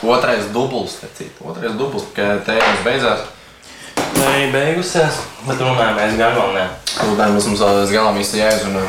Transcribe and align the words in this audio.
Otrais 0.00 0.48
dubls, 0.54 0.94
tecīt. 1.02 1.36
Otrais 1.44 1.74
dubls, 1.76 2.06
ka 2.16 2.38
tēmas 2.46 2.80
beidzās. 2.86 3.26
Nē, 4.16 4.48
beigusies, 4.52 5.18
bet 5.44 5.60
runājamies 5.60 6.16
gan 6.16 6.32
vēl 6.38 6.54
ne. 6.56 6.62
Runājums 7.04 7.48
mums 7.50 7.60
vēl 7.60 7.76
līdz 7.82 7.92
galam 7.92 8.20
īsti 8.22 8.40
jāizrunā. 8.40 8.84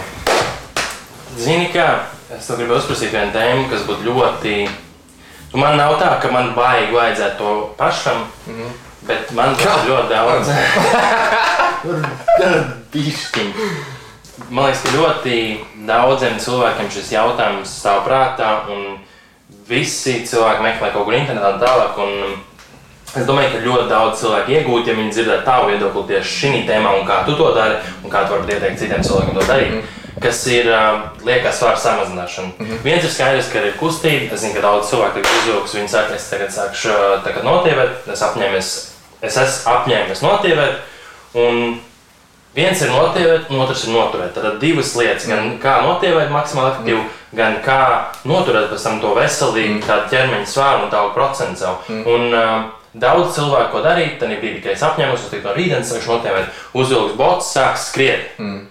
Zini 1.41 1.67
kā, 1.73 1.87
es 2.31 2.47
tev 2.47 2.61
gribu 2.61 2.77
uzprasīt 2.77 3.11
vienu 3.11 3.35
tēmu, 3.35 3.67
kas 3.71 3.83
būtu 3.89 4.07
ļoti... 4.07 4.55
Nu, 5.51 5.59
man 5.59 5.75
nav 5.75 5.97
tā, 5.99 6.13
ka 6.23 6.31
man 6.31 6.53
baigi 6.55 6.95
vajadzētu 6.95 7.37
to 7.43 7.51
pašam, 7.75 8.23
mm 8.47 8.55
-hmm. 8.55 8.71
bet 9.07 9.31
man 9.35 9.55
ir 9.59 9.67
ļoti 9.91 10.09
daudz. 10.09 10.47
Bišķiņ. 12.93 13.53
Man 14.49 14.65
liekas, 14.65 14.81
ka 14.83 14.89
ļoti 14.95 15.37
daudziem 15.87 16.39
cilvēkiem 16.39 16.91
šis 16.91 17.11
jautājums 17.11 17.79
stāv 17.81 18.05
prātā, 18.07 18.51
un 18.71 18.99
visi 19.67 20.21
cilvēki 20.27 20.65
meklē 20.65 20.91
kaut 20.93 21.05
kur 21.07 21.17
internetā 21.17 21.53
un 21.55 21.61
tālāk. 21.61 21.99
Un 22.01 23.21
es 23.21 23.27
domāju, 23.27 23.53
ka 23.53 23.63
ļoti 23.65 23.87
daudz 23.89 24.21
cilvēku 24.21 24.55
iegūt, 24.55 24.87
ja 24.87 24.97
viņi 24.97 25.15
dzirdētu 25.15 25.47
tavu 25.47 25.71
viedokli 25.71 26.05
tieši 26.13 26.37
šī 26.37 26.61
tēmā, 26.69 26.93
un 26.99 27.07
kā 27.07 27.21
tu 27.27 27.35
to 27.39 27.51
dari, 27.55 27.79
un 28.03 28.13
kā 28.13 28.23
tu 28.25 28.35
vari 28.35 28.55
ieteikt 28.55 28.79
citiem 28.79 29.03
cilvēkiem 29.07 29.37
to 29.37 29.49
darīt. 29.49 29.75
Mm. 29.75 29.97
Kas 30.21 30.41
ir 30.51 30.67
uh, 30.69 31.05
liekas 31.25 31.57
svara 31.57 31.77
samazināšana. 31.79 32.51
Mm 32.59 32.65
-hmm. 32.65 32.83
Viens 32.83 33.03
ir 33.03 33.11
skaidrs, 33.11 33.51
ka 33.51 33.59
ir 33.59 33.77
kustība. 33.79 34.33
Es 34.33 34.41
zinu, 34.41 34.53
ka 34.53 34.61
daudz 34.61 34.89
cilvēku 34.89 35.19
ir 35.19 35.25
uzvilkuši. 35.39 35.77
Viņi 35.77 35.87
saka, 35.87 36.15
es 36.15 36.29
tagad 36.29 36.49
sākšu 36.51 37.23
tagad 37.23 37.43
notievēt, 37.43 38.11
es 38.13 38.21
apņēmies, 38.21 38.67
es 39.21 39.37
esmu 39.37 39.71
apņēmies 39.73 40.21
notievēt. 40.21 40.75
Un 41.33 41.79
Viens 42.55 42.81
ir 42.83 42.89
notievēt, 42.91 43.45
un 43.49 43.61
otrs 43.63 43.85
ir 43.87 43.93
noturēt. 43.95 44.33
Tad 44.35 44.59
divas 44.59 44.95
lietas, 44.99 45.27
gan 45.27 45.39
Mm. 45.45 45.59
kā 45.63 45.77
notievēt 45.85 46.29
maksimāli 46.29 46.71
efektīvi, 46.73 47.03
gan 47.33 47.55
kā 47.63 47.79
noturēt 48.25 48.69
pēc 48.73 48.83
tam 48.83 48.99
to 48.99 49.15
veselīgu 49.15 49.79
Mm. 49.79 50.09
ķermeņa 50.11 50.47
svāru 50.47 50.83
un 50.83 50.89
tādu 50.91 51.13
procentu 51.13 51.59
savu. 51.59 51.77
Un 52.05 52.33
uh, 52.33 52.63
daudz 52.93 53.35
cilvēku, 53.37 53.71
ko 53.71 53.79
darīt, 53.79 54.19
tad 54.19 54.31
ir 54.31 54.41
brīdī, 54.41 54.61
kad 54.63 54.71
es 54.73 54.81
apņēmos, 54.83 55.25
uz 55.31 55.43
no 55.43 55.53
rītdienas 55.53 55.93
sākšu 55.93 56.07
notievēt, 56.19 56.45
uzvilks 56.73 57.15
bots, 57.15 57.53
sāks 57.55 57.87
skriet. 57.91 58.35
Mm. 58.37 58.67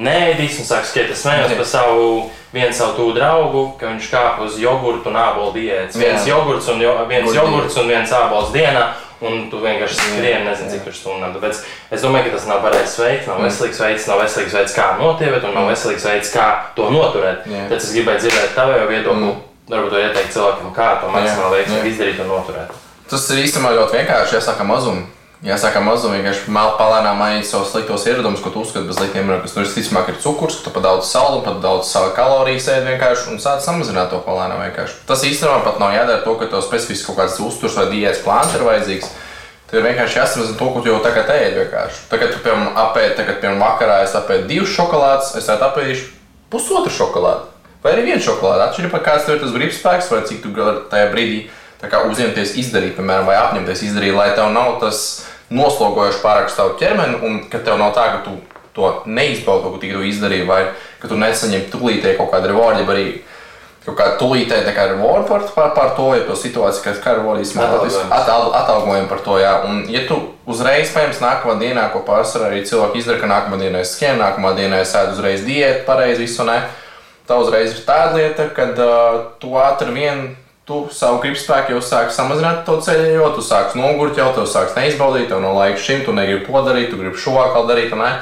Nē, 0.00 0.36
Dīsons 0.38 0.70
sāk 0.70 0.84
skriet. 0.86 1.10
Es 1.10 1.24
smējos 1.24 1.50
Nē. 1.50 1.56
par 1.56 1.66
savu 1.66 2.30
vienu 2.54 2.72
savu 2.72 2.94
tuvu 2.96 3.14
draugu, 3.18 3.76
ka 3.78 3.86
viņš 3.86 4.06
kāpa 4.08 4.46
uz 4.46 4.56
jogurtu 4.56 5.08
un 5.10 5.14
ābolu 5.18 5.52
diētas. 5.52 5.96
Viens 5.98 6.24
jogurts 6.26 6.68
un, 6.68 6.80
jo, 6.80 6.94
viens 7.08 7.34
jogurts 7.34 7.76
un 7.76 7.88
viens 7.88 8.10
ābols 8.10 8.52
dienā. 8.54 8.94
Un 9.20 9.50
tu 9.52 9.58
vienkārši 9.60 9.98
skrieni, 9.98 10.46
nezini, 10.46 10.70
cik 10.72 10.94
stundām. 10.96 11.34
Tāpēc 11.36 11.58
es 11.92 12.00
domāju, 12.04 12.30
ka 12.30 12.38
tas 12.38 12.46
nav 12.48 12.62
pareizs 12.64 12.96
veids, 12.96 13.26
nav 13.28 13.42
veselīgs 13.44 13.80
veids, 13.82 14.06
nav 14.08 14.22
veselīgs 14.22 14.56
veids, 14.56 14.76
kā 14.78 14.86
notievēt, 14.96 15.44
un 15.44 15.56
nav 15.58 15.68
veselīgs 15.68 16.06
veids, 16.08 16.32
kā 16.32 16.46
to 16.78 16.88
noturēt. 16.94 17.44
Tad 17.44 17.76
es 17.76 17.92
gribēju 17.92 18.24
dzirdēt 18.24 18.56
tavu 18.56 18.80
viedokli, 18.88 19.34
varbūt 19.68 19.92
to 19.92 20.00
ieteikt 20.00 20.32
cilvēkam, 20.38 20.72
kā 20.76 20.88
to 21.02 21.12
maksimāli 21.12 21.60
veiksmīgi 21.60 21.92
izdarīt 21.92 22.24
un 22.24 22.32
noturēt. 22.32 22.72
Tas 23.10 23.28
ir 23.34 23.44
īstenībā 23.44 23.74
ļoti 23.76 24.00
vienkārši. 24.00 24.38
Jāsaka 24.38 24.64
mazum. 24.64 25.04
Jāsaka 25.40 25.80
mazum, 25.80 26.12
vienkārši 26.12 26.52
palēnām 26.52 27.16
mainīt 27.16 27.46
savus 27.48 27.70
sliktos 27.72 28.02
ieradumus, 28.04 28.42
ko 28.44 28.50
tu 28.52 28.60
uzskati 28.60 28.84
par 28.84 28.96
sliktiem 28.98 29.24
ieradumiem. 29.24 29.48
Tur 29.54 29.64
visticamāk 29.64 30.10
ir 30.12 30.18
cukurs, 30.20 30.58
ka 30.58 30.66
tu 30.66 30.72
pat 30.74 30.84
daudz 30.84 31.06
salu, 31.08 31.38
pat 31.46 31.62
daudz 31.64 31.88
kaloriju 32.12 32.60
sēdi 32.60 32.90
vienkārši 32.90 33.30
un 33.32 33.40
sāc 33.40 33.64
samazināt 33.64 34.12
to 34.12 34.18
palēnām. 34.26 34.60
Tas 35.08 35.24
īstenībā 35.24 35.62
pat 35.64 35.78
nav 35.80 35.94
jādara 35.96 36.20
to, 36.26 36.34
ka 36.36 36.50
tev 36.50 36.60
specifiski 36.66 37.08
kaut 37.08 37.22
kāds 37.22 37.40
uzturs 37.40 37.78
vai 37.80 37.86
diētas 37.88 38.20
plāns 38.26 38.52
ir 38.52 38.66
vajadzīgs. 38.66 39.14
Tev 39.70 39.80
ir 39.80 39.86
vienkārši 39.88 40.18
jāsamazina 40.18 40.58
to, 40.58 40.68
ko 40.74 40.82
tu 40.84 40.92
jau 40.92 40.98
tagad 41.06 41.32
ēd. 41.32 41.56
vienkārši. 41.56 42.02
Tagad, 42.10 42.34
tu, 42.34 42.42
piemēram, 42.44 42.76
apēdi, 42.84 43.16
tagad, 43.22 43.40
piemēram, 43.40 43.64
vakarā 43.64 43.96
es 44.04 44.18
apēdu 44.18 44.44
divas 44.50 44.74
šokolādes, 44.76 45.32
es 45.40 45.48
tādu 45.48 45.66
apēdīšu 45.70 46.08
pusotru 46.52 46.92
šokolādi. 46.92 47.48
Vai 47.80 47.94
arī 47.94 48.10
viena 48.10 48.20
šokolāde. 48.20 48.66
Atšķirībā 48.66 49.00
kāds 49.06 49.24
tev 49.24 49.38
ir 49.38 49.44
tas 49.46 49.56
brīvspēks, 49.56 50.10
vai 50.12 50.20
cik 50.28 50.42
tu 50.42 50.52
vari 50.52 50.84
tajā 50.90 51.08
brīdī 51.14 51.40
uzņemties 51.80 52.56
izdarīt, 52.60 52.96
piemēram, 52.98 53.24
vai 53.30 53.38
apņemties 53.40 53.86
izdarīt, 53.86 54.12
lai 54.12 54.34
tev 54.36 54.50
nav 54.52 54.74
tas 54.82 55.29
noslogojošs 55.50 56.22
pārāk 56.22 56.50
savu 56.52 56.76
ķermeni, 56.80 57.18
un 57.26 57.42
ka 57.50 57.60
tev 57.64 57.78
nav 57.80 57.94
tā, 57.96 58.06
ka 58.14 58.22
tu 58.26 58.38
to 58.76 58.92
neizbaudi, 59.06 59.66
ko 59.66 59.82
tikko 59.82 60.04
izdarīji, 60.06 60.46
vai 60.48 60.62
ka 61.02 61.10
tu 61.10 61.18
nesaņem 61.18 61.68
tūlītēji 61.72 62.18
kaut 62.20 62.30
kādu 62.34 62.52
rewardu, 62.52 62.86
vai 62.86 62.96
arī 62.96 63.06
kaut 63.84 63.96
kādu 63.98 64.18
tūlītēji 64.20 64.66
tā 64.66 64.74
kā 64.76 64.84
rewardu 64.92 65.26
par, 65.28 65.46
par, 65.56 65.72
par 65.76 65.94
to, 65.96 66.10
ja 66.14 66.26
to 66.28 66.36
situāciju, 66.38 66.84
kad 66.84 67.00
atal, 68.14 68.50
atalgojumu 68.60 69.10
par 69.10 69.24
to, 69.26 69.38
jā. 69.42 69.54
Un, 69.66 69.82
ja 69.90 70.04
tu 70.08 70.20
uzreiz, 70.50 70.92
piemēram, 70.94 71.16
nākamā 71.24 71.56
dienā, 71.62 71.88
ko 71.94 72.04
pārsvarā 72.06 72.52
arī 72.52 72.62
cilvēki 72.68 73.02
izdara, 73.02 73.22
ka 73.22 73.32
nākamā 73.32 73.58
dienā 73.64 73.82
es 73.82 73.96
skrienu, 73.96 74.20
nākamā 74.22 74.54
dienā 74.58 74.84
es 74.84 74.94
ēdu 75.00 75.16
uzreiz 75.18 75.42
diētu, 75.48 75.82
pareizi 75.88 76.26
visu, 76.26 76.46
ne? 76.46 76.60
Tā 77.26 77.38
uzreiz 77.40 77.74
ir 77.74 77.82
tāda 77.86 78.18
lieta, 78.18 78.48
kad 78.54 78.78
uh, 78.82 79.18
tu 79.42 79.54
ātri 79.58 79.92
vien 79.94 80.30
tu 80.70 80.84
savu 80.94 81.18
gribspēku 81.24 81.74
jau 81.74 81.80
sāki 81.82 82.14
samazināt 82.14 82.62
to 82.66 82.76
ceļu, 82.84 83.08
jo 83.16 83.30
tu 83.34 83.42
sāksi 83.42 83.80
nogurt 83.80 84.18
jau, 84.18 84.28
tev 84.36 84.46
sāks 84.46 84.76
neizbaudīt, 84.78 85.26
tev 85.32 85.42
nav 85.42 85.56
laika 85.58 85.82
šim, 85.82 86.04
tu 86.06 86.14
negribi 86.14 86.46
to 86.46 86.62
darīt, 86.68 86.92
tu 86.92 87.00
gribi 87.00 87.18
šo 87.18 87.34
atkal 87.42 87.66
darīt. 87.66 87.96
Ne? 87.98 88.12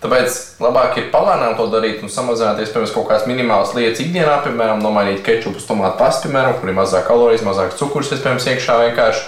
Tāpēc 0.00 0.38
labāk 0.62 0.96
ir 1.00 1.10
palēnām 1.12 1.56
to 1.58 1.66
darīt 1.72 2.00
un 2.06 2.12
samazināties 2.12 2.72
pirms 2.72 2.94
kaut 2.94 3.10
kādas 3.10 3.26
minimālas 3.28 3.74
lietas 3.76 4.00
ikdienā, 4.04 4.38
piemēram, 4.44 4.80
nomainīt 4.80 5.24
kečupu 5.26 5.60
uz 5.60 5.66
tomātu 5.68 5.98
pastu, 6.00 6.28
piemēram, 6.28 6.54
kur 6.60 6.70
ir 6.70 6.78
mazāk 6.78 7.04
kalorijas, 7.10 7.44
mazāk 7.44 7.74
cukurs, 7.80 8.12
iespējams, 8.14 8.46
iekšā 8.54 8.78
vienkārši. 8.86 9.24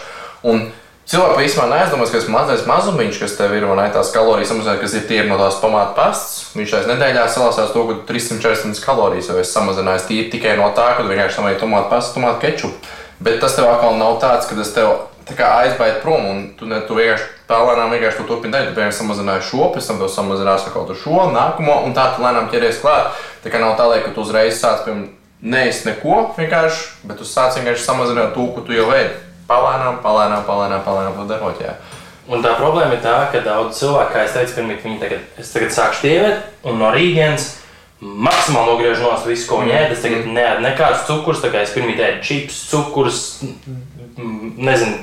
Un 0.49 0.71
cilvēki 1.11 1.43
vispār 1.43 1.69
neaizdomās, 1.73 2.13
ka 2.13 2.21
tas 2.21 2.31
mazais 2.31 2.65
mazumiņš, 2.69 3.19
kas 3.23 3.37
tev 3.39 3.55
ir, 3.57 3.67
un 3.67 3.83
tās 3.95 4.13
kalorijas 4.15 4.53
samazināt, 4.53 4.81
kas 4.83 4.95
ir 4.95 5.07
tīri 5.09 5.29
no 5.31 5.39
tās 5.41 5.59
tomātu 5.63 5.97
pastas, 5.99 6.51
viņš 6.55 6.75
aiz 6.79 6.89
nedēļā 6.91 7.27
salasās 7.35 7.75
to, 7.75 7.85
ka 7.89 7.99
tu 7.99 8.13
340 8.13 8.83
kalorijas 8.85 9.31
jau 9.33 9.39
esi 9.41 9.55
samazinājis 9.57 10.07
tīri 10.07 10.33
tikai 10.33 10.57
no 10.61 10.71
tā, 10.77 10.93
ka 10.97 11.07
vienkārši 11.09 11.41
samaini 11.41 11.61
tomātu 11.63 11.91
pastu, 11.91 12.19
tomātu 12.19 12.45
kečupu. 12.47 12.99
Bet 13.21 13.41
tas 13.43 13.57
tev 13.57 13.69
atkal 13.69 13.99
nav 14.01 14.21
tāds, 14.23 14.47
ka 14.49 14.57
tas 14.57 14.71
tev 14.73 14.95
tā 15.29 15.49
aizbaid 15.61 16.01
prom, 16.03 16.25
un 16.27 16.43
tu, 16.59 16.67
ne, 16.71 16.81
tu 16.87 16.97
vienkārši 16.97 17.27
tālēnām 17.51 17.93
vienkārši 17.95 18.21
to 18.21 18.27
turpini 18.29 18.55
darīt. 18.55 18.71
Tu 18.71 18.79
piemēram 18.79 18.95
samazināji 18.97 19.47
šo, 19.51 19.69
pēc 19.75 19.91
tam 19.91 20.01
tu 20.01 20.09
samazinās 20.11 20.67
kaut 20.73 20.91
ko 20.91 20.97
šo, 20.99 21.19
nākamo, 21.35 21.81
un 21.87 21.95
tā 21.95 22.09
tu 22.15 22.25
lēnām 22.25 22.49
ķeries 22.51 22.81
klāt. 22.83 23.19
Tā 23.45 23.53
kā 23.53 23.61
nav 23.63 23.77
tā, 23.79 23.87
ka 24.05 24.15
tu 24.15 24.25
uzreiz 24.25 24.59
sāc, 24.59 24.87
piemēram, 24.87 25.11
neesi 25.41 25.87
neko 25.89 26.23
vienkārši, 26.37 26.87
bet 27.09 27.21
tu 27.21 27.29
sāc 27.29 27.57
vienkārši 27.59 27.87
samazināt 27.87 28.35
to, 28.37 28.47
ko 28.55 28.65
tu 28.65 28.77
jau 28.77 28.89
veidi. 28.91 29.30
Palēnām, 29.51 29.99
palēnām, 30.05 30.45
palēnām, 30.47 30.85
palēnām 30.87 31.17
to 31.19 31.27
darot. 31.31 31.63
Jā. 31.63 31.75
Un 32.31 32.45
tā 32.45 32.53
problēma 32.55 32.95
ir 32.95 33.01
tā, 33.03 33.17
ka 33.33 33.41
daudz 33.43 33.81
cilvēku, 33.81 34.13
kā 34.15 34.27
es 34.27 34.37
teicu, 34.37 34.61
pirmie, 34.61 34.77
viņi 34.85 35.01
tagad, 35.01 35.25
es 35.43 35.51
tagad 35.51 35.73
sākšu 35.75 36.05
tievēt, 36.05 36.45
un 36.71 36.79
no 36.79 36.93
rītdienas 36.95 37.49
maksimāli 38.01 38.71
nogriežu 38.71 39.03
no 39.03 39.17
visu, 39.27 39.49
ko 39.49 39.59
viņi 39.65 39.75
ēd. 39.77 39.95
Es 39.97 40.05
tagad 40.05 40.29
neēdu 40.31 40.63
nekādus 40.65 41.03
cukurus, 41.09 41.43
tā 41.43 41.51
kā 41.51 41.65
es 41.65 41.75
pirmie 41.75 41.97
ēdu 41.99 42.23
čips, 42.29 42.61
cukurus, 42.71 43.25
mm, 43.43 44.55
nezinu, 44.63 45.03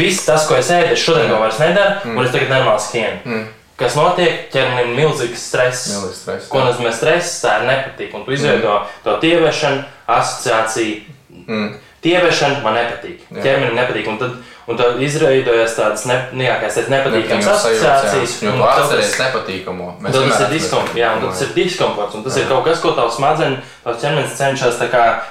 viss 0.00 0.24
tas, 0.26 0.48
ko 0.48 0.56
es 0.56 0.72
ēdu, 0.72 0.96
es 0.96 1.04
šodien 1.04 1.28
to 1.28 1.42
vairs 1.42 1.60
nedaru, 1.60 2.14
un 2.14 2.24
es 2.24 2.32
tagad 2.32 2.56
normāli 2.56 2.86
skrienu. 2.86 3.20
Mm. 3.28 3.44
Kas 3.74 3.96
notiek? 3.98 4.44
Ķermenim 4.54 4.92
ir 4.92 4.98
milzīgs 5.02 5.48
stress. 5.50 5.88
Milzīgs 5.90 6.20
stress, 6.22 6.50
Ko 6.50 6.60
nozīmē 6.62 6.92
stress? 6.94 7.40
Tā 7.42 7.56
ir 7.58 7.64
nepatīk. 7.66 8.12
Un 8.14 8.22
tu 8.22 8.34
izveido 8.36 8.76
to 9.02 9.16
tieviešanu, 9.22 9.82
asociāciju. 10.14 11.00
Mm. 11.44 11.72
Tieviešana 12.04 12.60
man 12.60 12.74
nepatīk. 12.76 13.22
Jā. 13.32 13.40
Ķermenim 13.40 13.78
nepatīk. 13.78 14.08
Un 14.12 14.18
tad, 14.20 14.32
un 14.68 14.76
tad 14.76 14.98
izveidojas 15.00 15.72
tādas 15.78 16.02
ne, 16.04 16.18
jā, 16.36 16.58
nepatīkamas 16.92 17.46
asociācijas. 17.48 18.34
Jo 18.44 18.52
tad 18.60 18.90
tas- 18.92 19.14
nepatīkamo. 19.22 19.86
Tad 20.04 20.18
tas 20.18 20.42
ir 20.44 20.50
diskomforts, 20.52 20.98
jā, 21.00 21.12
un 21.16 21.22
tad 21.22 21.30
tas 21.32 21.44
ir 21.46 21.54
diskomforts. 21.56 22.18
Un 22.18 22.26
tas 22.26 22.36
ir 22.36 22.44
kaut 22.50 22.64
kas, 22.66 22.82
ko 22.84 22.92
tavs 22.98 23.16
smadzenes, 23.16 23.70
tavs 23.86 24.02
ķermenis 24.02 24.34
cenšas 24.36 24.82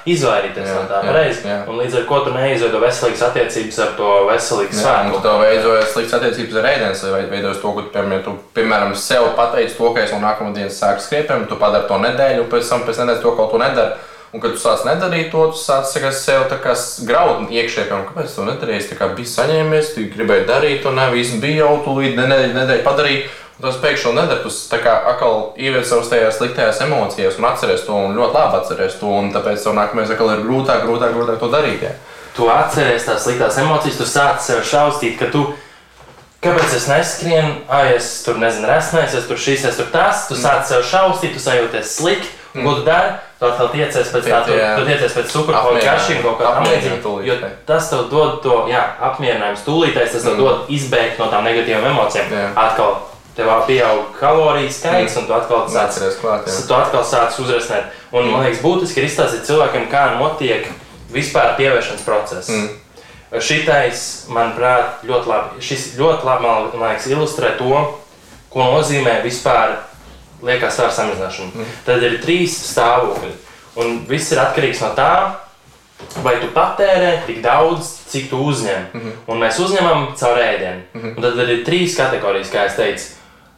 izvairīties 0.09 0.65
Jā, 0.65 0.77
no 0.79 0.87
tā 0.89 1.01
jā, 1.05 1.27
jā. 1.45 1.57
Un 1.69 1.77
līdz 1.77 1.99
ar 1.99 2.07
to 2.09 2.21
tu 2.25 2.33
neizveido 2.33 2.81
veselīgas 2.81 3.25
attiecības 3.29 3.77
ar 3.85 3.91
to 3.99 4.09
veselīgu 4.31 4.73
Jā, 4.73 4.81
svētku. 4.81 5.11
tu 5.13 5.21
tev 5.27 5.37
veidojas 5.45 5.93
slikts 5.93 6.15
attiecības 6.17 6.57
ar 6.57 6.69
ēdienu, 6.71 7.11
vai 7.13 7.21
veidojas 7.35 7.61
to, 7.61 7.75
ka 7.77 7.81
tu, 7.85 7.93
piemēram, 7.93 8.23
tu, 8.25 8.33
piemēram, 8.57 8.95
sev 8.97 9.29
pateici 9.37 9.77
to, 9.77 9.93
ka 9.93 10.07
es 10.07 10.15
no 10.15 10.23
nākamā 10.25 10.55
dienas 10.57 10.81
sāku 10.81 11.05
skriet, 11.05 11.29
piemēram, 11.29 11.47
tu 11.53 11.61
padari 11.61 11.87
to 11.87 12.01
nedēļu, 12.01 12.47
un 12.47 12.49
pēc 12.49 12.73
tam 12.73 12.81
pēc 12.87 13.03
nedēļas 13.03 13.21
to 13.21 13.35
kaut 13.37 13.53
ko 13.53 13.61
nedari. 13.61 13.93
Un, 14.33 14.41
kad 14.41 14.55
tu 14.55 14.57
sāc 14.57 14.81
nedarīt 14.87 15.27
to, 15.29 15.43
tu 15.53 15.59
sāc 15.61 15.91
sev 15.93 16.47
tā 16.49 16.57
kā 16.57 16.73
graud 17.05 17.51
iekšēji, 17.53 17.85
piemēram, 17.85 18.07
kāpēc 18.07 18.31
tu 18.33 18.45
nedarīji. 18.47 18.87
Tā 18.89 18.95
kā 18.97 19.11
biju 19.13 19.29
saņēmies, 19.29 19.91
tu 19.93 20.05
gribēji 20.09 20.47
darīt, 20.49 20.87
un 20.89 20.97
ne 20.97 21.05
viss 21.13 21.35
bija 21.41 21.67
jau 21.67 21.75
tūlīt 21.85 22.17
nedēļu, 22.17 22.55
nedēļu 22.57 22.85
padarīju. 22.87 23.27
Un 23.53 23.67
tas 23.67 23.77
pēkšņi 23.83 24.07
to 24.07 24.13
nedara. 24.17 24.41
Tu 24.41 24.49
tā 24.71 24.79
kā 24.81 24.95
atkal 25.11 25.37
ievies 25.61 25.85
savas 25.91 26.09
tajās 26.09 26.39
sliktajās 26.39 26.81
emocijās 26.81 27.37
un 27.37 27.47
atceries 27.51 27.85
to, 27.85 27.99
un 28.07 28.17
ļoti 28.17 28.39
labi 28.39 28.59
atceries 28.63 28.97
to. 28.97 29.13
Un 29.21 29.29
tāpēc 29.35 29.61
tev 29.61 29.77
nākamais 29.77 30.15
atkal 30.15 30.33
ir 30.33 30.41
grūtāk, 30.47 30.81
grūtāk, 30.87 31.13
grūtāk 31.13 31.37
to 31.43 31.53
darīt. 31.53 31.85
Jā. 31.85 31.93
Tu 32.33 32.49
atceries 32.49 33.05
tās 33.05 33.21
sliktās 33.27 33.61
emocijas, 33.61 34.01
tu 34.01 34.09
sāc 34.09 34.41
sev 34.41 34.65
šausmīt, 34.65 35.19
ka 35.21 35.29
tu. 35.29 35.45
Kāpēc 36.43 36.73
es 36.75 36.89
neskrienu, 36.89 37.53
ah, 37.71 37.85
es 37.93 38.07
tur 38.25 38.41
nezinu, 38.41 38.65
resnēs, 38.67 39.13
es 39.15 39.29
tur 39.29 39.37
šīs, 39.39 39.69
es 39.69 39.77
tur 39.79 39.93
tas, 39.93 40.25
tu 40.27 40.35
sāc 40.35 40.65
sev 40.67 40.81
šausmīt, 40.89 41.37
tu 41.37 41.39
sajūties 41.39 41.93
slikti. 42.01 42.39
Mm. 42.53 42.65
Ko 42.67 42.73
tu 42.77 42.83
dari? 42.85 43.13
Tu 43.39 43.45
atkal 43.45 43.69
tiecies 43.73 44.11
pēc 44.13 44.27
tā, 44.29 44.39
tu, 44.45 44.53
tu 44.53 44.83
tiecies 44.85 45.15
pēc 45.17 45.31
cukura, 45.33 45.61
kaut 45.63 45.77
kā 45.79 45.85
garšīga, 45.87 46.21
kaut 46.21 46.37
kā 46.37 46.51
tamlīdzīga. 46.57 46.99
tūlīt, 47.01 47.25
Jo 47.25 47.35
tas 47.65 47.89
tev 47.89 48.03
dod 48.11 48.35
to, 48.43 48.57
jā, 48.69 48.83
apmierinājumu 49.09 49.63
tūlītēs, 49.65 50.11
tas 50.13 50.23
tev 50.27 50.35
Mm. 50.35 50.43
dod 50.43 50.69
izbēgt 50.69 51.17
no 51.19 51.31
tām 51.31 51.43
negatīvām 51.49 51.87
emocijām. 51.89 52.29
Jā. 52.31 52.51
Atkal 52.55 52.93
tev 53.35 53.49
pieaug 53.65 54.13
kaloriju 54.19 54.69
skaits, 54.69 55.17
un 55.17 55.25
tu 55.25 55.33
atkal 55.33 55.65
sāc 55.67 55.97
klāt. 56.21 56.45
Jā. 56.45 56.67
Tu 56.67 56.73
atkal 56.77 57.03
sāc 57.03 57.39
uzrasnēt. 57.41 57.89
Un, 58.13 58.29
man 58.29 58.45
liekas, 58.45 58.61
būtiski 58.61 59.01
ir 59.01 59.09
izstāstīt 59.09 59.47
cilvēkiem, 59.49 59.89
kā 59.89 60.19
notiek 60.19 60.67
vispār 61.11 61.55
pievēršanas 61.57 62.05
process. 62.05 62.49
Mm. 62.49 62.69
Šitais, 63.41 64.27
manuprāt, 64.29 65.01
ļoti 65.09 65.25
labi. 65.27 65.61
Šis 65.65 65.95
ļoti 65.97 66.23
labi 66.27 66.43
man 66.45 66.69
liekas, 66.91 67.07
ilustrē 67.09 67.55
to, 67.57 67.71
ko 68.53 68.59
nozīmē 68.75 69.23
vispār 69.23 69.79
liekas 70.43 70.75
svara 70.75 70.91
samazināšana. 70.91 71.53
Mm. 71.55 71.71
Tad 71.85 72.03
ir 72.03 72.19
trīs 72.23 72.57
stāvokļi. 72.73 73.33
Un 73.81 74.03
viss 74.09 74.31
ir 74.33 74.41
atkarīgs 74.43 74.83
no 74.83 74.91
tā, 74.97 75.13
vai 76.21 76.35
tu 76.41 76.51
patērē 76.53 77.23
tik 77.27 77.41
daudz, 77.43 77.89
cik 78.11 78.29
tu 78.29 78.37
uzņem. 78.37 78.85
Mm 78.93 79.01
-hmm. 79.01 79.13
Un 79.27 79.39
mēs 79.39 79.59
uzņemam 79.59 80.07
caur 80.15 80.37
ēdienu. 80.37 80.81
Mm 80.93 81.01
-hmm. 81.01 81.15
Un 81.15 81.21
tad 81.21 81.49
ir 81.49 81.65
trīs 81.65 81.97
kategorijas, 81.97 82.51
kā 82.51 82.65
es 82.65 82.75
teicu. 82.75 83.03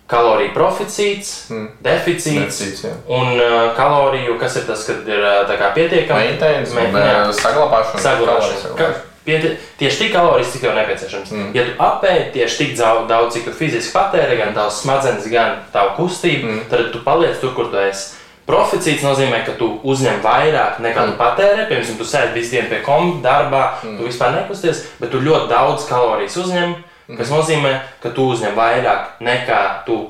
Kaloriju 0.08 0.54
proficīts, 0.54 1.50
mm. 1.50 1.68
deficīts, 1.82 2.84
jā. 2.84 2.92
un 3.08 3.28
uh, 3.42 3.76
kaloriju, 3.76 4.40
kas 4.40 4.56
ir 4.56 4.66
tas, 4.68 4.86
kad 4.86 5.08
ir 5.08 5.20
uh, 5.20 5.74
pietiekami. 5.74 6.20
Maintenance, 6.20 6.72
uh, 6.72 7.36
saglabāšana. 7.36 8.02
saglabāšana. 8.02 8.76
Ka, 8.78 8.92
Pieti, 9.26 9.56
tieši 9.80 10.04
tik 10.04 10.12
kalorijas, 10.14 10.52
cik 10.54 10.62
tev 10.62 10.76
nepieciešams. 10.78 11.32
Mm. 11.34 11.48
Ja 11.58 11.64
tu 11.66 11.74
apēdi 11.82 12.28
tieši 12.36 12.60
tik 12.60 12.76
daudz, 12.78 13.34
cik 13.34 13.48
tu 13.48 13.54
fiziski 13.58 13.96
patēri, 13.96 14.38
gan 14.38 14.54
tavs 14.54 14.84
smadzenes, 14.84 15.26
gan 15.32 15.64
tavu 15.74 15.96
kustību, 15.98 16.46
mm. 16.46 16.68
tad 16.70 16.92
tu 16.94 17.02
paliec 17.06 17.40
tur, 17.42 17.56
kur 17.58 17.72
tu 17.74 17.82
esi. 17.82 18.22
Proficīts 18.46 19.02
nozīmē, 19.02 19.40
ka 19.48 19.56
tu 19.58 19.72
uzņem 19.82 20.20
vairāk 20.22 20.78
nekā 20.86 21.02
mm. 21.02 21.14
tu 21.14 21.18
patērē. 21.18 21.64
Piemēram, 21.66 21.96
tu 21.98 22.06
sēdi 22.06 22.38
visu 22.38 22.54
dienu 22.54 22.70
pie 22.70 22.84
kompa, 22.86 23.24
darbā, 23.26 23.64
mm. 23.82 23.96
tu 23.98 24.06
vispār 24.06 24.36
nekusties, 24.36 24.84
bet 25.00 25.10
tu 25.10 25.24
ļoti 25.26 25.50
daudz 25.50 25.88
kalorijas 25.90 26.38
uzņem. 26.44 26.76
Mm. 27.08 27.18
Tas 27.18 27.34
nozīmē, 27.34 27.74
ka 28.06 28.14
tu 28.14 28.28
uzņem 28.30 28.54
vairāk 28.58 29.18
nekā 29.26 29.62
tu 29.90 30.04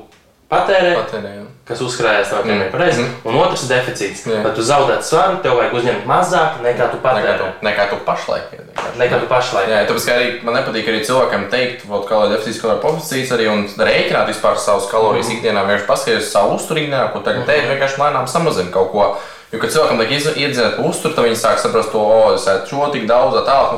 patērē, 0.50 0.92
patērē 1.00 1.30
jā. 1.34 1.44
kas 1.66 1.80
uzkrājas 1.82 2.30
tev 2.30 2.44
piemēram 2.46 2.70
pareizi, 2.70 3.02
mm. 3.02 3.26
un 3.26 3.38
otrs 3.40 3.64
ir 3.66 3.72
deficīts. 3.72 4.24
Tad 4.28 4.52
tu 4.56 4.64
zaudē 4.66 4.96
svaru, 5.04 5.40
tev 5.44 5.58
vajag 5.58 5.76
uzņemt 5.80 6.08
mazāk 6.08 6.60
nekā 6.64 6.88
tu 6.92 7.00
patērē. 7.02 7.32
Nekā 7.32 7.36
tu, 7.40 7.66
nekā 7.66 7.86
tu 7.90 8.00
pašlaik. 8.06 8.52
Nekā 9.00 9.20
tu 9.22 9.30
pašlaik. 9.30 9.70
Jā, 9.72 9.84
tāpēc 9.88 10.08
arī 10.14 10.28
man 10.46 10.58
nepatīk 10.60 10.90
arī 10.92 11.00
cilvēkam 11.08 11.48
teikt, 11.52 11.86
kā 11.86 12.20
lai 12.22 12.28
deficīts, 12.34 12.62
lai 12.66 12.76
proficīts 12.82 13.32
arī 13.34 13.48
un 13.52 13.64
rēķināt 13.66 14.30
vispār 14.30 14.60
savus 14.62 14.90
kalorijas 14.92 15.30
mm. 15.30 15.38
ikdienā, 15.38 15.64
vienkārši 15.66 15.88
paskatīties 15.90 16.30
savu 16.34 16.60
uzturu 16.60 16.84
ikdienā, 16.84 17.08
ko 17.14 17.24
tagad 17.26 17.42
mm. 17.42 17.48
teikt, 17.50 17.72
vienkārši 17.72 18.02
lēnām 18.04 18.30
samazina 18.30 18.74
kaut 18.74 18.92
ko. 18.94 19.08
Jo, 19.52 19.60
kad 19.62 19.70
cilvēkam 19.70 20.00
tiek 20.02 20.38
iedzīvot 20.42 20.80
uzturu, 20.88 21.14
tad 21.14 21.26
viņi 21.28 21.38
sāk 21.38 21.60
saprast 21.62 21.92
to, 21.94 22.00
o, 22.02 22.32
es 22.34 22.46
ēdu 22.50 22.66
šo 22.70 22.88
tik 22.94 23.04
daudz, 23.06 23.36
tā 23.38 23.44
tālāk 23.46 23.76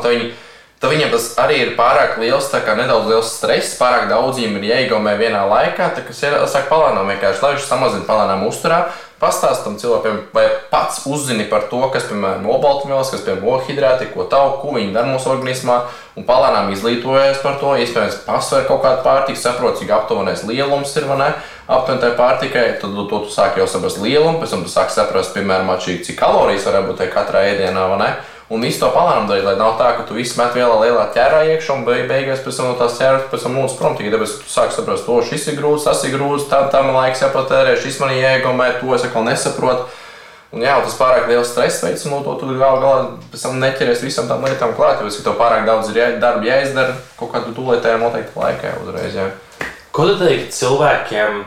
tad 0.78 0.92
viņiem 0.92 1.10
tas 1.10 1.32
arī 1.42 1.58
ir 1.64 1.74
pārāk 1.78 2.20
liels, 2.22 2.48
kā 2.52 2.76
nedaudz 2.78 3.10
liels 3.10 3.34
stress, 3.34 3.76
pārāk 3.80 4.06
daudz 4.10 4.38
viņiem 4.38 4.60
ir 4.60 4.70
jāiegūmē 4.70 5.16
vienā 5.18 5.42
laikā, 5.50 5.90
tā, 5.96 6.06
ir 6.06 6.38
sāk 6.50 6.70
palēnām 6.70 7.10
vienkārši, 7.14 7.42
lai 7.42 7.52
viņš 7.56 7.68
samazina 7.68 8.08
palēnām 8.08 8.46
uzturā. 8.46 8.86
Pastāstam 9.18 9.74
cilvēkiem, 9.74 10.18
vai 10.30 10.44
pats 10.70 11.00
uzzini 11.10 11.48
par 11.50 11.64
to, 11.72 11.80
kas, 11.90 12.04
piemēram, 12.06 12.44
ir 12.46 12.52
obaltumvielas, 12.54 13.08
kas, 13.10 13.24
piemēram, 13.26 13.48
ohidrāti, 13.50 14.06
ko 14.12 14.28
tauku, 14.30 14.60
ko 14.62 14.76
viņi 14.76 14.94
dara 14.94 15.10
mūsu 15.10 15.32
organismā, 15.32 15.80
un 16.14 16.26
palēnām 16.28 16.70
izglītojas 16.70 17.42
par 17.42 17.58
to, 17.58 17.72
iespējams, 17.82 18.20
pasver 18.28 18.68
kaut 18.70 18.84
kādu 18.86 19.02
pārtiku, 19.02 19.40
saprot, 19.42 19.74
cik 19.80 19.90
aptuvenais 19.96 20.46
lielums 20.46 20.94
ir, 20.94 21.10
vai 21.10 21.18
ne, 21.24 21.28
aptuveni 21.66 22.04
tai 22.04 22.14
pārtikai, 22.20 22.64
tad 22.78 22.94
to 22.94 23.24
tu 23.26 23.34
sāki 23.34 23.58
jau 23.58 23.66
saprast 23.66 23.98
lielumu, 24.06 24.38
pēc 24.38 24.54
tam 24.54 24.62
tu 24.62 24.70
sāki 24.70 24.94
saprast, 24.94 25.34
piemēram, 25.34 25.74
cik 25.82 26.14
kalorijas 26.22 26.70
var 26.70 26.86
būt 26.86 27.08
katrā 27.10 27.42
ēdienā, 27.50 27.90
vai 27.90 28.02
ne. 28.04 28.12
Un 28.48 28.62
visu 28.64 28.80
to 28.80 28.88
palānu 28.94 29.28
darīt, 29.28 29.44
lai 29.44 29.58
nav 29.60 29.74
tā, 29.76 29.90
ka 29.98 30.06
tu 30.08 30.14
visu 30.16 30.38
met 30.38 30.54
vienā 30.56 30.72
lielā 30.80 31.02
ķērā 31.12 31.42
iekšā 31.52 31.74
un 31.74 31.82
beigās 31.84 32.40
pēc 32.40 32.56
tam 32.56 32.70
no 32.70 32.76
tās 32.78 32.94
ķēras 32.96 33.26
pēc 33.28 33.42
tam 33.44 33.58
mūsu 33.58 33.76
prom. 33.76 33.96
Tikai 33.98 34.12
tāpēc, 34.14 34.36
ka 34.38 34.46
tu 34.46 34.52
sāki 34.54 34.76
saprast, 34.78 35.04
to 35.04 35.16
šis 35.28 35.44
ir 35.52 35.58
grūts, 35.58 35.84
tas 35.84 36.00
ir 36.08 36.14
grūts, 36.16 36.46
tam 36.48 36.70
tam 36.72 36.88
laiks 36.96 37.20
jāpatērē, 37.26 37.74
šis 37.76 38.00
man 38.00 38.14
iegumē, 38.16 38.70
to 38.80 38.94
es 38.96 39.04
atkal 39.04 39.28
nesaprotu. 39.28 39.84
Un 40.56 40.64
jā, 40.64 40.78
tas 40.80 40.96
pārāk 40.96 41.28
liels 41.28 41.50
stress 41.52 41.84
veids, 41.84 42.06
un 42.08 42.14
no 42.16 42.22
to 42.24 42.38
tu 42.40 42.54
gal 42.56 42.80
galā 42.80 43.04
pēc 43.28 43.44
tam 43.44 43.60
neķeries 43.60 44.06
visam 44.06 44.30
tam 44.30 44.48
lietām 44.48 44.72
klāt, 44.78 45.02
ka 45.02 45.12
tev 45.12 45.36
pārāk 45.36 45.68
daudz 45.68 45.92
ir 45.92 46.00
jā, 46.00 46.08
darba 46.22 46.48
jāizdara 46.48 46.96
kaut 47.18 47.34
kādu 47.34 47.52
tūlētējā 47.52 48.00
noteikta 48.00 48.46
laikā 48.46 48.72
uzreiz. 48.80 49.12
Jā. 49.12 49.28
Ko 49.92 50.08
tu 50.08 50.16
teiktu 50.22 50.56
cilvēkiem? 50.56 51.42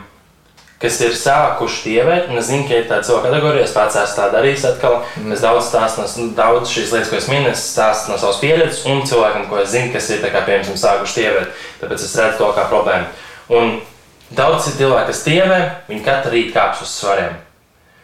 Kas 0.82 0.98
ir 1.04 1.14
sākuši 1.16 1.82
dievēt. 1.86 2.32
Es 2.38 2.48
zinu, 2.50 2.66
ka 2.68 2.80
ir 2.80 2.88
tāda 2.90 3.06
cilvēka 3.06 3.30
kategorija, 3.30 3.66
es 3.68 3.74
pats 3.76 3.98
esmu 4.00 4.18
tā 4.18 4.26
darījis. 4.34 4.66
Atkal. 4.72 4.98
Mm. 5.20 5.36
Es 5.36 5.44
daudz 5.44 5.68
stāstu 5.68 6.02
no 6.02 6.26
daudz 6.38 6.72
šīs 6.72 6.94
lietas, 6.94 7.12
ko 7.12 7.20
es 7.20 7.30
minu, 7.30 7.52
es 7.52 7.62
stāstu 7.72 8.12
no 8.12 8.18
savas 8.20 8.40
pieredzes, 8.42 8.82
un 8.90 9.04
cilvēkam, 9.08 9.46
ko 9.50 9.62
es 9.62 9.70
zinu, 9.74 9.92
kas 9.94 10.10
ir 10.10 10.24
kā, 10.26 10.42
piemēram 10.42 10.82
sākuši 10.82 11.18
dievēt. 11.20 11.62
Tāpēc 11.84 12.04
es 12.08 12.18
redzu 12.18 12.42
to 12.42 12.50
kā 12.58 12.66
problēmu. 12.72 13.08
Un 13.52 13.78
daudz 14.34 14.72
cilvēku, 14.74 15.08
kas 15.12 15.24
dievē, 15.28 15.62
viņi 15.88 16.04
katru 16.06 16.36
rītu 16.36 16.54
kāps 16.56 16.84
uz 16.84 16.98
svariem. 17.00 17.40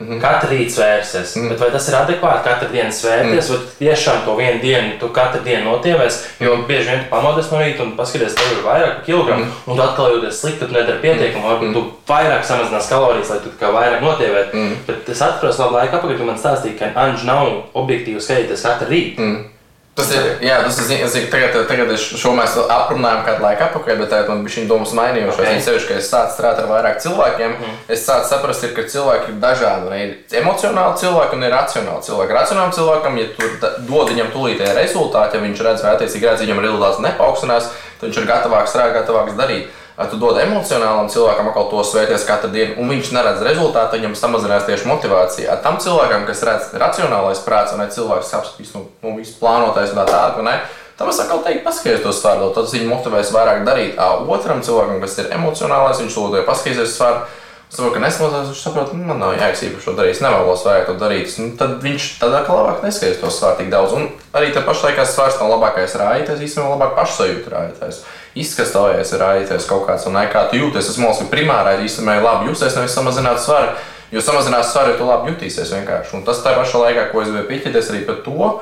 Mm 0.00 0.08
-hmm. 0.08 0.20
Katru 0.20 0.50
rītu 0.50 0.70
svērsies, 0.70 1.36
mm 1.36 1.42
-hmm. 1.42 1.48
bet 1.48 1.60
vai 1.60 1.70
tas 1.70 1.88
ir 1.88 1.94
adekvāti 1.94 2.44
katru 2.44 2.68
dienu 2.72 2.92
svērties, 2.92 3.48
mm 3.48 3.54
-hmm. 3.54 3.58
vai 3.58 3.88
tiešām 3.88 4.24
to 4.24 4.36
vienu 4.36 4.60
dienu 4.60 4.92
tu 5.00 5.08
katru 5.08 5.40
dienu 5.44 5.70
notievēs, 5.70 6.14
jo 6.40 6.56
bieži 6.68 6.90
vien 6.90 6.98
tu 6.98 7.10
pamodies 7.10 7.50
no 7.50 7.58
rīta 7.58 7.82
un 7.82 7.96
paskaties, 7.96 8.34
tev 8.34 8.52
ir 8.52 8.64
vairāk 8.64 9.04
kilogramu, 9.06 9.44
mm 9.44 9.50
-hmm. 9.50 9.70
un 9.70 9.76
tu 9.76 9.82
atkal 9.82 10.12
jūties 10.12 10.40
slikti, 10.40 10.66
tu 10.66 10.72
nedari 10.72 10.98
pietiekami, 11.02 11.44
mm 11.44 11.50
-hmm. 11.50 11.72
tu 11.72 11.92
vairāk 12.08 12.42
samazinās 12.42 12.88
kalorijas, 12.88 13.30
lai 13.30 13.38
tu 13.38 13.50
kā 13.60 13.72
vairāk 13.72 14.00
notievētu. 14.00 14.56
Mm 14.56 14.68
-hmm. 14.68 14.76
Bet 14.86 15.08
es 15.08 15.22
atceros 15.22 15.58
labu 15.58 15.74
laiku 15.74 15.96
apakaļ, 15.96 16.18
tu 16.18 16.24
man 16.24 16.36
stāstīji, 16.36 16.78
ka 16.78 17.00
Anģis 17.00 17.24
nav 17.24 17.48
objektīvi 17.74 18.20
skatīties 18.20 18.62
katru 18.62 18.88
rītu. 18.88 19.20
Mm 19.20 19.36
-hmm. 19.36 19.57
Tas 19.98 20.10
ir, 20.14 20.26
jā, 20.46 20.56
tas 20.62 20.76
ir, 20.78 21.00
es 21.02 21.14
zinu, 21.14 21.28
tagad, 21.32 21.56
tagad 21.66 21.88
es 21.90 22.04
šo 22.20 22.30
mēs 22.36 22.54
aprunājām 22.62 23.24
kādu 23.26 23.42
laiku 23.42 23.64
atpakaļ, 23.66 23.96
bet 23.98 24.12
tagad 24.12 24.30
man 24.30 24.44
bija 24.46 24.54
šī 24.54 24.66
domas 24.70 24.92
mainījušās. 24.94 25.40
Okay. 25.42 25.64
Sevišķi, 25.66 25.88
ka 25.88 25.96
es 25.98 26.10
sāku 26.12 26.36
strādāt 26.36 26.62
ar 26.62 26.68
vairāk 26.70 27.00
cilvēkiem, 27.02 27.56
mm. 27.56 27.80
es 27.96 28.04
sāku 28.06 28.28
saprast, 28.30 28.68
ka 28.76 28.84
cilvēki 28.94 29.32
ir 29.32 29.40
dažādi. 29.42 29.98
Ir 30.04 30.38
emocionāli 30.42 31.02
cilvēki 31.02 31.38
un 31.38 31.48
ir 31.48 31.54
racionāli 31.56 32.06
cilvēki. 32.06 32.36
Racionālam 32.38 32.76
cilvēkam, 32.78 33.18
ja 33.18 33.26
tu 33.34 33.50
dod 33.90 34.14
viņam 34.14 34.30
tūlītēji 34.36 34.78
rezultātu, 34.78 35.38
ja 35.38 35.46
viņš 35.48 35.66
redz, 35.66 35.84
vai 35.84 35.96
attiecīgi 35.96 36.30
redz, 36.30 36.46
viņam 36.46 36.62
rezultāts 36.62 37.02
nepaukstinās, 37.08 37.68
tad 37.98 38.06
viņš 38.06 38.22
ir 38.22 38.30
gatavāks 38.30 38.74
strādāt, 38.74 39.00
gatavāks 39.00 39.38
darīt 39.38 39.77
tu 40.06 40.18
dod 40.22 40.36
emocionālam 40.38 41.08
cilvēkam 41.10 41.48
atkal 41.50 41.64
to 41.72 41.82
svēties 41.82 42.26
katru 42.28 42.52
dienu, 42.54 42.76
un 42.78 42.92
viņš 42.92 43.08
neredz 43.16 43.40
rezultātu, 43.42 43.98
viņam 43.98 44.14
samazinās 44.14 44.68
tieši 44.68 44.86
motivācija. 44.86 45.56
Tam 45.64 45.80
cilvēkam, 45.82 46.26
kas 46.28 46.44
redz 46.46 46.68
racionālais 46.78 47.42
prāts, 47.42 47.74
un 47.74 47.82
cilvēks 47.82 48.30
apskatīs, 48.38 48.70
nu, 48.76 48.84
nu 49.02 49.16
viss 49.16 49.34
plānotais 49.40 49.90
un 49.90 49.98
tā 49.98 50.06
tālāk, 50.06 50.38
ne? 50.46 50.60
Tam 50.98 51.10
es 51.10 51.18
atkal 51.22 51.42
teiktu, 51.42 51.64
paskaties 51.66 52.02
to 52.02 52.12
svaru, 52.14 52.52
tad 52.54 52.70
viņu 52.70 52.88
motivēs 52.90 53.34
vairāk 53.34 53.66
darīt. 53.66 53.98
A, 54.02 54.16
otram 54.22 54.62
cilvēkam, 54.66 55.02
kas 55.02 55.18
ir 55.22 55.28
emocionālais, 55.34 56.00
viņš 56.02 56.16
lūdzu, 56.18 56.46
paskaties 56.46 56.94
svaru. 56.94 57.26
Es 57.68 57.76
saprotu, 57.76 57.98
ka 57.98 58.00
nesmazās, 58.00 58.46
viņš 58.48 58.60
saprot, 58.64 58.92
nu, 58.96 59.04
man 59.04 59.18
nav 59.20 59.34
jēgas 59.36 59.62
īpaši 59.66 59.84
to 59.90 59.92
darīt, 59.98 60.14
es 60.16 60.22
nevēlos 60.24 60.62
vairāk 60.64 60.86
to 60.88 60.94
darīt. 60.98 61.34
Nu, 61.36 61.50
tad 61.60 61.74
viņš 61.84 62.06
tādā 62.22 62.40
kā 62.46 62.54
labāk 62.56 62.80
neskaties 62.86 63.20
to 63.20 63.28
svāru 63.34 63.58
tik 63.60 63.68
daudz. 63.74 63.92
Un 63.98 64.06
arī 64.32 64.54
tā 64.54 64.62
pašlaikā 64.64 65.04
svārs 65.04 65.36
nav 65.36 65.52
labākais 65.52 65.98
rādītājs, 66.00 66.46
īstenībā 66.46 66.70
labāk 66.72 66.96
pašsajūta 66.96 67.52
rādītājs 67.52 68.00
izkastājies 68.42 69.12
ir 69.16 69.25
aizies 69.26 69.68
kaut 69.68 69.87
kāds, 69.88 70.07
un 70.09 70.18
kā 70.33 70.47
tu 70.50 70.61
jūties, 70.61 70.90
tas 70.90 71.00
mūsu 71.00 71.28
primārā 71.33 71.76
īstenībā 71.85 72.18
ir 72.18 72.26
labi 72.26 72.50
justies, 72.50 72.76
nevis 72.78 72.97
samazināt 72.97 73.42
svaru. 73.45 73.76
Jo 74.12 74.23
samazinās 74.25 74.71
svaru, 74.73 74.95
ja 74.95 74.99
tu 74.99 75.04
labi 75.04 75.35
jutīsies 75.35 75.73
vienkārši. 75.75 76.14
Un 76.16 76.25
tas 76.25 76.40
tā 76.40 76.54
pašā 76.57 76.80
laikā, 76.80 77.09
ko 77.12 77.21
es 77.23 77.28
gribēju 77.28 77.49
pieķerties 77.50 77.90
arī 77.92 78.04
par 78.07 78.23
to, 78.25 78.52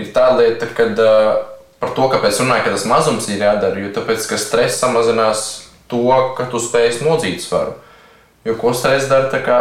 ir 0.00 0.10
tā 0.12 0.26
lieta, 0.36 0.68
kad 0.76 0.98
uh, 1.00 1.30
par 1.80 1.94
to, 1.96 2.08
kāpēc 2.12 2.42
runāju, 2.42 2.66
ka 2.66 2.74
tas 2.74 2.88
mazums 2.88 3.28
ir 3.32 3.40
jādara, 3.40 3.80
jo 3.80 3.92
tāpēc, 3.96 4.26
ka 4.28 4.40
stress 4.40 4.82
samazinās 4.82 5.46
to, 5.88 6.04
ka 6.36 6.50
tu 6.52 6.60
spēj 6.60 7.00
nodzīt 7.06 7.40
svaru. 7.44 7.78
Jo 8.44 8.56
ko 8.60 8.74
stress 8.76 9.08
dara, 9.08 9.30
tā 9.32 9.40
kā 9.44 9.60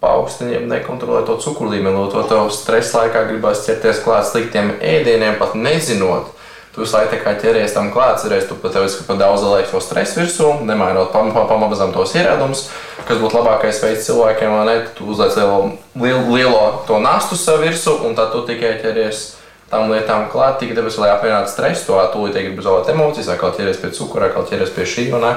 paaugstināt, 0.00 0.64
nekontrolēt 0.70 1.28
to 1.28 1.36
cukuru 1.42 1.74
līmeni, 1.74 2.06
to 2.12 2.22
tev 2.30 2.48
stresa 2.54 3.04
laikā 3.04 3.26
gribās 3.28 3.66
ķerties 3.66 4.00
klāt 4.04 4.28
sliktiem 4.30 4.72
ēdieniem, 4.80 5.36
pat 5.40 5.56
nezinot, 5.58 6.30
Tu 6.70 6.84
visu 6.84 6.94
laiku 6.94 7.18
ķeries 7.42 7.72
tam 7.74 7.88
klāt, 7.90 8.20
cerēs, 8.22 8.46
tu 8.46 8.54
pat 8.54 8.76
ka 8.78 9.06
pa 9.08 9.16
daudz 9.18 9.42
liek 9.42 9.66
to 9.66 9.80
stresu 9.82 10.20
virsū, 10.20 10.50
nemainot 10.62 11.10
pamazām 11.10 11.90
tos 11.90 12.14
ierādumus, 12.14 12.68
kas 13.08 13.18
būtu 13.18 13.40
labākais 13.40 13.80
veids 13.82 14.06
cilvēkiem, 14.06 14.54
ne? 14.68 14.76
Tu 14.94 15.08
uzliec 15.10 15.34
lielo, 15.34 15.72
lielo, 15.98 16.22
lielo 16.30 16.62
to 16.86 17.00
nastu 17.02 17.34
sev 17.34 17.58
virsū, 17.64 17.96
un 18.06 18.14
tad 18.14 18.30
tu 18.30 18.44
tikai 18.46 18.76
ķeries 18.84 19.24
tam 19.70 19.90
lietām 19.90 20.28
klāt, 20.30 20.60
tikai 20.62 20.78
tāpēc, 20.78 21.00
lai 21.02 21.10
apvienātu 21.16 21.50
stresu, 21.50 21.88
to 21.90 21.98
tūlīt 22.14 22.38
gribi 22.38 22.62
zaudēt 22.62 22.94
emocijas, 22.94 23.34
kaut 23.42 23.58
ķeries 23.58 23.82
pie 23.82 23.90
cukura, 23.98 24.30
kaut 24.30 24.50
ķeries 24.54 24.70
pie 24.76 24.86
šī, 24.86 25.10
ne? 25.18 25.34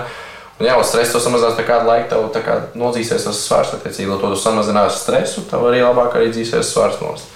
Un 0.61 0.69
jā, 0.69 0.77
uz 0.77 0.91
stresu 0.91 1.17
samazinās 1.17 1.57
kādu 1.65 1.89
laiku, 1.89 2.13
tev 2.13 2.27
nodzīsies 2.77 3.25
tas 3.25 3.41
svars, 3.41 3.73
attiecīgi, 3.73 4.11
lai 4.11 4.21
to 4.21 4.29
tu 4.35 4.37
samazināsi 4.37 5.01
stresu, 5.01 5.49
tev 5.49 5.65
arī 5.65 5.81
labāk 5.81 6.13
arī 6.19 6.29
dzīsies 6.29 6.69
svars 6.69 7.01
nost. 7.01 7.32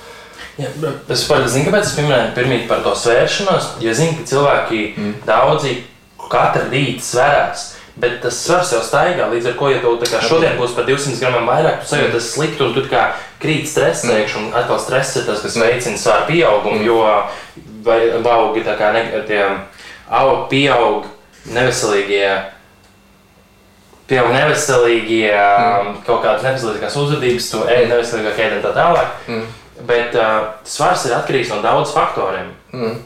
Ja, 0.58 0.72
es 1.14 1.28
zinu, 1.28 1.68
kāpēc 1.68 1.84
es 1.86 1.94
pieminēju 1.94 2.34
pirmīt 2.34 2.64
par 2.70 2.80
to 2.86 2.96
svēršanos, 2.98 3.76
jo 3.84 3.92
zinu, 3.94 4.16
ka 4.18 4.30
cilvēki 4.32 4.80
mm. 4.96 5.12
daudzi 5.28 5.76
katru 6.32 6.70
rītu 6.72 7.06
sverās. 7.06 7.74
Bet 7.98 8.20
tas 8.22 8.38
svars 8.38 8.72
jau 8.76 8.84
staigā, 8.86 9.26
līdz 9.32 9.52
ar 9.52 9.56
to, 9.58 9.70
ja 9.74 9.80
tev 9.82 10.26
šodien 10.26 10.58
būs 10.60 10.76
par 10.78 10.86
200 10.86 11.18
gramiem 11.18 11.48
vairāk, 11.50 11.80
tu 11.82 11.90
sajūti 11.90 12.20
slikti 12.22 12.62
un 12.66 12.76
tu 12.76 12.84
kā 12.90 13.08
krīt 13.42 13.70
stresa 13.70 14.06
mm. 14.06 14.20
iekšā. 14.22 14.42
Un 14.42 14.58
atkal 14.58 14.82
stress 14.82 15.18
ir 15.18 15.26
tas, 15.30 15.42
kas 15.42 15.58
veicina 15.58 15.98
svaru 15.98 16.28
pieaugumu, 16.30 16.82
mm. 16.82 16.86
jo 16.86 18.28
augi 18.34 18.66
tā 18.66 18.78
kā 18.78 18.92
ne, 18.94 19.02
tie 19.30 19.42
augi 20.10 20.46
pieaug 20.52 21.10
neveselīgie. 21.54 22.30
Pieaug 24.08 24.30
neveselīgie, 24.34 25.34
mm. 25.34 25.96
kaut 26.06 26.22
kādas 26.26 26.46
neveselīgas 26.46 27.02
uzvedības, 27.02 27.50
to 27.54 27.66
ēd 27.66 27.90
neveselīgāk 27.90 28.44
ēd 28.46 28.60
un 28.60 28.68
tā 28.68 28.76
tālāk. 28.78 29.18
Mm. 29.26 29.48
Bet 29.86 30.16
uh, 30.18 30.58
svars 30.66 31.06
ir 31.06 31.14
atkarīgs 31.14 31.52
no 31.54 31.62
daudziem 31.62 31.94
faktoriem. 31.94 32.50
Mm. 32.74 32.98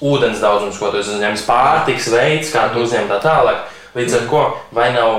ūdens 0.00 0.40
daudzums, 0.40 0.78
ko 0.80 0.88
tu 0.90 1.02
uzņēmis, 1.02 1.42
pārtiks 1.44 2.08
veids, 2.08 2.52
kā 2.54 2.70
tu 2.72 2.80
uzņem 2.86 3.08
tā 3.10 3.18
tālāk. 3.20 3.66
Līdz 3.94 4.14
ar 4.16 4.28
to 4.30 4.44
vai 4.72 4.92
nav 4.94 5.16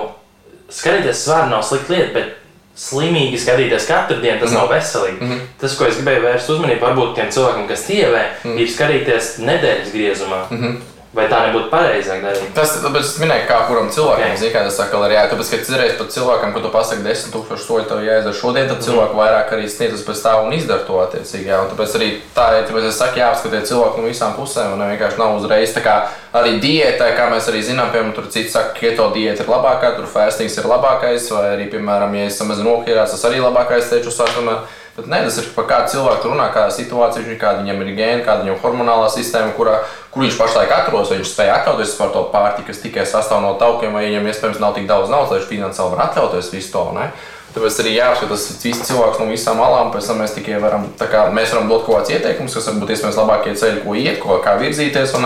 skatīties 0.73 1.25
svaru, 1.25 1.51
nav 1.51 1.61
slikta 1.67 1.93
lieta, 1.93 2.13
bet 2.15 2.37
slimīgi 2.81 3.39
skatīties 3.41 3.85
katru 3.85 4.17
dienu, 4.23 4.39
tas 4.41 4.55
nav 4.55 4.69
veselīgi. 4.71 5.19
Mm 5.19 5.31
-hmm. 5.31 5.41
Tas, 5.61 5.75
ko 5.77 5.85
es 5.85 5.99
gribēju 5.99 6.23
vērst 6.23 6.49
uzmanību, 6.49 6.85
varbūt 6.85 7.13
tiem 7.15 7.29
cilvēkiem, 7.31 7.67
kas 7.67 7.85
tievē, 7.87 8.23
mm 8.43 8.57
ir 8.59 8.67
skatīties 8.67 9.37
nedēļas 9.39 9.91
griezumā. 9.93 10.41
Mm 10.49 10.57
-hmm. 10.57 10.75
Vai 11.11 11.25
tā 11.27 11.41
nebūtu 11.43 11.67
pareizāk 11.67 12.21
darīt? 12.23 12.53
Tas, 12.55 12.77
tāpēc 12.79 13.03
es 13.03 13.17
minēju, 13.19 13.43
kā 13.49 13.57
kuram 13.67 13.89
cilvēkam 13.91 14.29
okay. 14.29 14.37
zina, 14.39 14.61
tas 14.63 14.77
saka, 14.79 15.01
arī, 15.03 15.17
jā, 15.17 15.25
tāpēc, 15.27 15.49
ka 15.51 15.57
citreiz 15.67 15.97
pat 15.99 16.13
cilvēkam, 16.15 16.53
ko 16.55 16.61
tu 16.63 16.71
pasaki 16.71 17.03
10 17.03 17.33
tūkstoši 17.33 17.65
soļu, 17.67 17.87
tev 17.89 18.05
jāizdara 18.05 18.37
šodien, 18.37 18.69
tad 18.69 18.85
cilvēku 18.85 19.19
vairāk 19.19 19.51
arī 19.57 19.67
sniedz 19.67 20.05
pēc 20.07 20.23
tā 20.23 20.37
un 20.39 20.55
izdara 20.55 20.87
to 20.87 21.01
attiecīgi. 21.03 21.49
Jā, 21.51 21.59
un 21.65 21.73
tāpēc 21.73 21.97
arī 21.99 22.09
tā, 22.31 22.47
tāpēc 22.69 22.87
es 22.87 23.01
saku, 23.03 23.19
jāapskatiet 23.19 23.67
cilvēku 23.67 23.99
no 23.99 24.07
visām 24.07 24.37
pusēm, 24.39 24.77
un 24.77 24.87
vienkārši 24.87 25.19
nav 25.19 25.35
uzreiz 25.41 25.75
tā 25.75 25.83
kā 25.83 25.97
arī 26.31 26.55
diētā, 26.63 27.11
kā 27.19 27.27
mēs 27.33 27.51
arī 27.51 27.65
zinām, 27.67 27.91
piemēram, 27.91 28.15
tur 28.15 28.31
citi 28.31 28.53
saka, 28.53 28.71
ka 28.77 28.85
keto 28.85 29.11
diēta 29.11 29.43
ir 29.43 29.51
labākā, 29.51 29.97
tur 29.97 30.07
fastings 30.07 30.55
ir 30.63 30.71
labākais, 30.71 31.27
vai 31.35 31.49
arī, 31.57 31.67
piemēram, 31.75 32.15
ja 32.15 32.31
es 32.31 32.39
samazinu 32.39 32.77
okļās, 32.77 33.17
tas 33.17 33.27
arī 33.27 33.43
labākais 33.43 33.91
teču 33.91 34.15
sākumā. 34.15 34.61
Bet 35.01 35.09
nē, 35.09 35.23
tas 35.25 35.39
ir 35.41 35.47
par 35.55 35.65
kādu 35.65 35.89
cilvēku 35.95 36.29
runā, 36.29 36.45
kāda 36.53 36.69
situācija 36.75 37.23
viņš 37.23 37.33
ir, 37.33 37.39
kāda 37.41 37.63
viņam 37.63 37.79
ir 37.81 37.87
gēna, 37.97 38.21
kāda 38.21 38.43
viņam 38.43 38.53
ir 38.53 38.61
hormonālā 38.61 39.07
sistēma, 39.09 39.55
kurā, 39.57 39.79
kur 40.13 40.21
viņš 40.21 40.37
pašlaik 40.37 40.73
atrodas. 40.75 41.09
Viņš 41.15 41.31
spēja 41.31 41.55
atļauties 41.57 41.95
par 41.97 42.11
to 42.13 42.21
pārtiku, 42.29 42.67
kas 42.69 42.83
tikai 42.83 43.07
sastāv 43.09 43.41
no 43.41 43.55
taukiem, 43.57 43.97
vai 43.97 44.05
viņam 44.05 44.29
iespējams 44.29 44.61
nav 44.61 44.75
tik 44.77 44.85
daudz 44.91 45.09
naudas, 45.09 45.33
lai 45.33 45.39
viņš 45.39 45.49
finansiāli 45.49 45.95
var 45.95 46.03
atļauties 46.05 46.51
visu 46.53 46.73
to. 46.75 46.83
Ne? 46.99 47.07
Tāpēc 47.55 47.79
arī 47.81 47.95
jāapskatās 47.97 48.45
visi 48.61 48.85
cilvēki 48.91 49.23
no 49.23 49.31
visām 49.31 49.57
malām, 49.59 49.89
pēc 49.91 50.11
tam 50.11 50.21
mēs 50.21 50.35
tikai 50.37 50.61
varam, 50.61 50.85
kā, 51.01 51.25
mēs 51.33 51.55
varam 51.55 51.71
dot 51.71 51.87
kaut 51.87 51.97
kādus 51.97 52.13
ieteikumus, 52.13 52.53
kas 52.55 52.69
varbūt 52.69 52.93
iespējams 52.93 53.19
labākie 53.19 53.55
ceļi, 53.59 53.81
ko 53.83 53.95
iet, 53.97 54.21
ko, 54.21 54.37
kā 54.45 54.53
virzīties. 54.61 55.17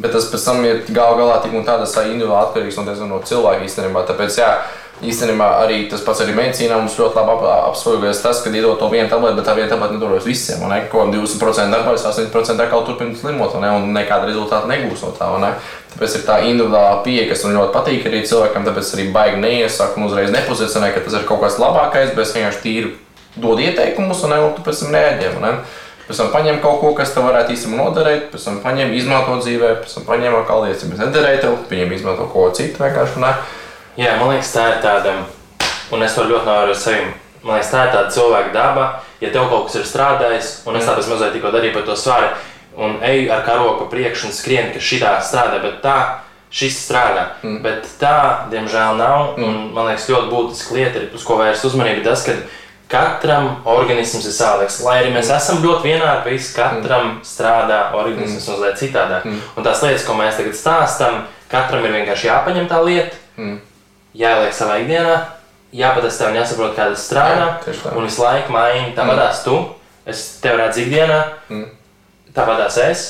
Bet 0.00 0.14
tas 0.14 0.28
pēc 0.30 0.44
tam 0.46 0.62
ir 0.64 0.84
gal 0.94 1.16
galā 1.18 1.40
tik 1.42 1.56
un 1.58 1.64
tā, 1.66 1.74
tas 1.82 1.92
ir 1.98 2.12
individuāli 2.12 2.46
atkarīgs 2.46 2.78
no, 2.78 2.94
no 3.10 3.18
cilvēka 3.26 3.66
īstenībā. 3.66 4.04
Tāpēc, 4.08 4.38
jā, 4.38 4.50
Īstenībā 5.00 5.46
arī 5.62 5.86
tas 5.88 6.02
pats 6.04 6.20
arī 6.20 6.34
medicīnā 6.36 6.76
mums 6.76 6.98
ļoti 7.00 7.16
labi 7.16 7.46
apspoguļojas 7.48 8.18
tas, 8.20 8.42
ka 8.44 8.50
iedod 8.52 8.76
to 8.76 8.88
vienu 8.92 9.08
tableti, 9.08 9.38
bet 9.38 9.46
tā 9.48 9.54
viena 9.56 9.70
tableta 9.70 9.94
nedarbojas 9.96 10.26
visiem. 10.28 10.60
Ne? 10.68 10.82
Ko 10.92 11.06
20% 11.08 11.72
darbojas, 11.72 12.04
80% 12.04 12.64
atkal 12.66 12.84
turpina 12.84 13.16
slimot, 13.16 13.54
ne? 13.62 13.70
un 13.78 13.94
nekāda 13.96 14.28
rezultāta 14.28 14.68
negūs 14.68 15.06
no 15.06 15.14
tā. 15.16 15.30
Ne? 15.40 15.54
Tāpēc 15.94 16.18
ir 16.18 16.26
tā 16.26 16.36
individuālā 16.50 16.98
pieeja, 17.06 17.30
kas 17.30 17.46
man 17.46 17.56
ļoti 17.56 17.74
patīk 17.78 18.10
arī 18.10 18.20
cilvēkam, 18.28 18.66
tāpēc 18.68 18.90
arī 18.96 19.06
baigi 19.14 19.40
neiesaku 19.40 20.02
un 20.02 20.10
uzreiz 20.10 20.34
nepozicionē, 20.34 20.90
ka 20.92 21.04
tas 21.06 21.16
ir 21.16 21.24
kaut 21.28 21.40
kas 21.46 21.56
labākais, 21.62 22.12
bet 22.12 22.26
es 22.26 22.34
vienkārši 22.36 22.60
tīri 22.66 22.92
dod 23.40 23.62
ieteikumus 23.64 24.20
un, 24.26 24.34
ne, 24.34 24.42
un 24.44 24.52
tu 24.58 24.66
pēc 24.66 24.84
tam 24.84 24.92
neēģiem. 24.98 25.40
Ne? 25.40 25.54
Pēc 26.10 26.20
tam 26.20 26.28
paņem 26.34 26.60
kaut 26.60 26.80
ko, 26.82 26.92
kas 26.98 27.14
tev 27.14 27.24
varētu 27.30 27.54
īstenībā 27.54 27.86
noderēt, 27.86 28.28
pēc 28.34 28.44
tam 28.50 28.60
paņem, 28.64 28.92
izmanto 28.98 29.38
dzīvē, 29.40 29.72
pēc 29.80 29.96
tam 29.96 30.06
paņem 30.08 30.36
atkal 30.42 30.64
lietas, 30.66 30.84
kas 30.90 31.02
nederēja 31.06 31.42
tev, 31.46 31.58
viņiem 31.70 31.96
izmanto 31.96 32.26
ko 32.32 32.48
citu 32.56 32.82
vienkārši. 32.82 33.22
Ne? 33.22 33.30
Jā, 34.00 34.14
man 34.16 34.30
liekas, 34.32 34.54
tā 34.54 34.62
ir 34.70 34.78
tāda, 34.80 35.10
un 35.92 36.02
es 36.06 36.14
to 36.16 36.22
ļoti 36.24 36.48
novēroju 36.48 36.76
sevi. 36.80 37.10
Man 37.42 37.58
liekas, 37.58 37.68
tā 37.68 37.82
ir 37.84 37.90
tāda 37.92 38.12
cilvēka 38.14 38.52
daba. 38.54 38.86
Ja 39.20 39.28
tev 39.34 39.50
kaut 39.50 39.66
kas 39.68 39.76
ir 39.76 39.84
strādājis, 39.84 40.48
un 40.64 40.78
es 40.78 40.88
tāpēc 40.88 41.10
mazliet 41.10 41.36
tikko 41.36 41.52
darīju 41.52 41.74
par 41.74 41.84
to 41.84 41.96
svaru, 42.00 42.30
un 42.80 42.96
eju 43.04 43.28
ar 43.34 43.44
karogu 43.44 43.90
priekšu 43.92 44.30
un 44.30 44.32
skrienu, 44.32 44.72
ka 44.72 44.80
šī 44.80 45.02
tā 45.02 45.12
strādā, 45.20 45.60
bet 45.60 45.82
tā 45.84 45.98
šis 46.48 46.80
strādā. 46.86 47.26
Mm. 47.44 47.60
Bet 47.66 47.92
tā, 48.00 48.16
diemžēl, 48.48 48.96
nav. 49.02 49.36
Mm. 49.36 49.44
Un, 49.44 49.60
man 49.76 49.90
liekas, 49.90 50.08
ļoti 50.08 50.32
būtiska 50.32 50.80
lieta, 50.80 51.06
uz 51.20 51.28
ko 51.28 51.36
vērst 51.42 51.68
uzmanību, 51.68 52.00
tas, 52.08 52.24
ka 52.24 52.40
katram 52.90 53.52
organisms 53.68 54.24
ir 54.24 54.32
savādāks. 54.32 54.80
Lai 54.86 55.02
arī 55.02 55.12
mēs 55.12 55.28
mm. 55.28 55.36
esam 55.36 55.60
ļoti 55.60 55.92
vienādi, 55.92 56.38
visi 56.38 56.54
katram 56.56 57.10
mm. 57.18 57.24
strādā 57.28 57.82
organisms 58.00 58.48
mm. 58.48 58.54
mazliet 58.54 58.80
citādāk. 58.80 59.28
Mm. 59.28 59.48
Un 59.60 59.68
tās 59.68 59.84
lietas, 59.84 60.08
ko 60.08 60.16
mēs 60.16 60.40
tagad 60.40 60.56
stāstām, 60.56 61.26
katram 61.52 61.84
ir 61.84 62.00
vienkārši 62.00 62.32
jāpaņem 62.32 62.72
tā 62.72 62.86
lieta. 62.88 63.26
Mm 63.36 63.66
jāieliek 64.16 64.54
savā 64.56 64.80
ikdienā, 64.82 65.16
jāpatestē 65.76 66.30
un 66.30 66.38
jāsaprot, 66.40 66.74
kā 66.76 66.88
tas 66.90 67.06
strādā. 67.06 67.46
Jā, 67.66 67.94
un 67.94 68.08
visu 68.08 68.24
laiku 68.24 68.54
maini. 68.54 68.92
Tāpatās 68.96 69.40
mm. 69.40 69.46
tu, 69.46 69.56
es 70.10 70.24
tev 70.42 70.58
redzu 70.60 70.84
ikdienā, 70.84 71.20
mm. 71.48 71.66
tāpatās 72.36 72.78
es. 72.84 73.08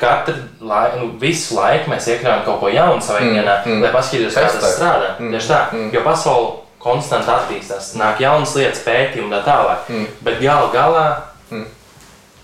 Katru 0.00 0.32
laiku, 0.64 1.02
nu, 1.02 1.10
visu 1.20 1.58
laiku 1.58 1.92
mēs 1.92 2.06
iekrājam 2.08 2.46
kaut 2.46 2.62
ko 2.62 2.70
jaunu 2.72 3.04
savā 3.04 3.20
mm. 3.20 3.30
ikdienā, 3.30 3.56
mm. 3.66 3.82
lai 3.84 3.90
paskatītos, 3.94 4.38
kā 4.38 4.46
tas 4.48 4.76
strādā. 4.78 5.10
Mm. 5.18 5.34
Tieši 5.34 5.50
tā, 5.50 5.60
mm. 5.74 5.90
jo 5.96 6.04
pasaule 6.06 6.54
konstanti 6.80 7.28
attīstās, 7.34 7.90
nāk 8.00 8.22
jaunas 8.24 8.54
lietas, 8.56 8.80
pētījumi 8.86 9.28
un 9.28 9.34
tā 9.36 9.42
tālāk. 9.44 9.90
Mm. 9.92 10.08
Bet 10.24 10.40
gala 10.40 10.72
galā 10.72 11.04
mm 11.50 11.68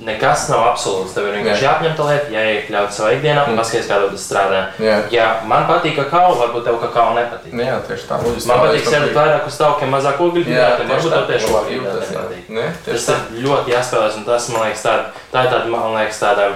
Nekas 0.05 0.49
nav 0.53 0.67
absolūts. 0.75 1.15
Tev 1.17 1.31
ir 1.31 1.39
vienkārši 1.39 1.65
jāapņem 1.65 1.95
tā 1.97 2.07
lieta, 2.11 2.33
jāiekļaut 2.35 2.93
savā 2.93 3.15
ikdienā 3.17 3.47
un 3.47 3.55
mm. 3.55 3.61
paskatīties, 3.63 3.89
kā 3.89 4.01
tas 4.13 4.27
strādā. 4.29 4.61
Jā. 4.83 4.99
Ja 5.15 5.29
man 5.49 5.65
patīk 5.71 5.97
kakao, 5.97 6.35
varbūt 6.37 6.69
tev 6.69 6.77
kakao 6.83 7.15
nepatīk. 7.17 7.57
Jā, 7.57 7.79
tieši 7.89 8.09
tā. 8.11 8.21
Loģiski, 8.21 8.51
man 8.51 8.63
patīk 8.67 8.91
sēdēt 8.91 9.17
vairāk 9.17 9.49
uz 9.49 9.59
taukiem, 9.63 9.93
mazāk 9.97 10.21
ogļu, 10.27 10.45
varbūt 10.53 11.13
tev 11.17 11.27
tieši 11.33 11.53
ogļu 11.63 11.83
nepatīk. 11.89 12.55
Tas 12.91 13.11
ir 13.15 13.45
ļoti 13.47 13.73
jāspēlēs 13.73 14.21
un 14.21 14.29
tas, 14.29 14.51
man 14.53 14.67
liekas, 14.67 14.85
tā, 14.85 14.97
tā 15.33 15.47
ir 15.47 15.55
tāda, 15.55 15.73
man 15.73 15.97
liekas, 15.97 16.21
tāda 16.21 16.51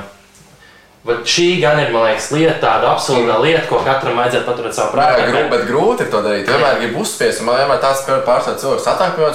Bet 1.00 1.24
šī 1.32 1.46
gan 1.62 1.78
ir, 1.80 1.94
man 1.94 2.02
liekas, 2.04 2.26
lieta, 2.34 2.58
tāda 2.60 2.90
mm. 2.92 3.30
lieta, 3.40 3.62
ko 3.70 3.78
katram 3.86 4.18
vajadzētu 4.20 4.44
paturēt 4.44 4.74
savā 4.76 4.90
prātā. 4.92 5.22
Jā, 5.22 5.30
grūti, 5.30 5.48
bet 5.54 5.62
grūti 5.70 6.04
ir 6.04 6.10
to 6.12 6.20
darīt. 6.26 6.50
Vienmēr 6.50 6.76
grib 6.82 6.98
uzspiest, 7.00 7.40
un 7.40 7.48
man 7.48 7.56
vienmēr 7.62 7.80
tāds, 7.80 8.02
pārstāv 8.26 8.58
cilvēks 8.60 8.84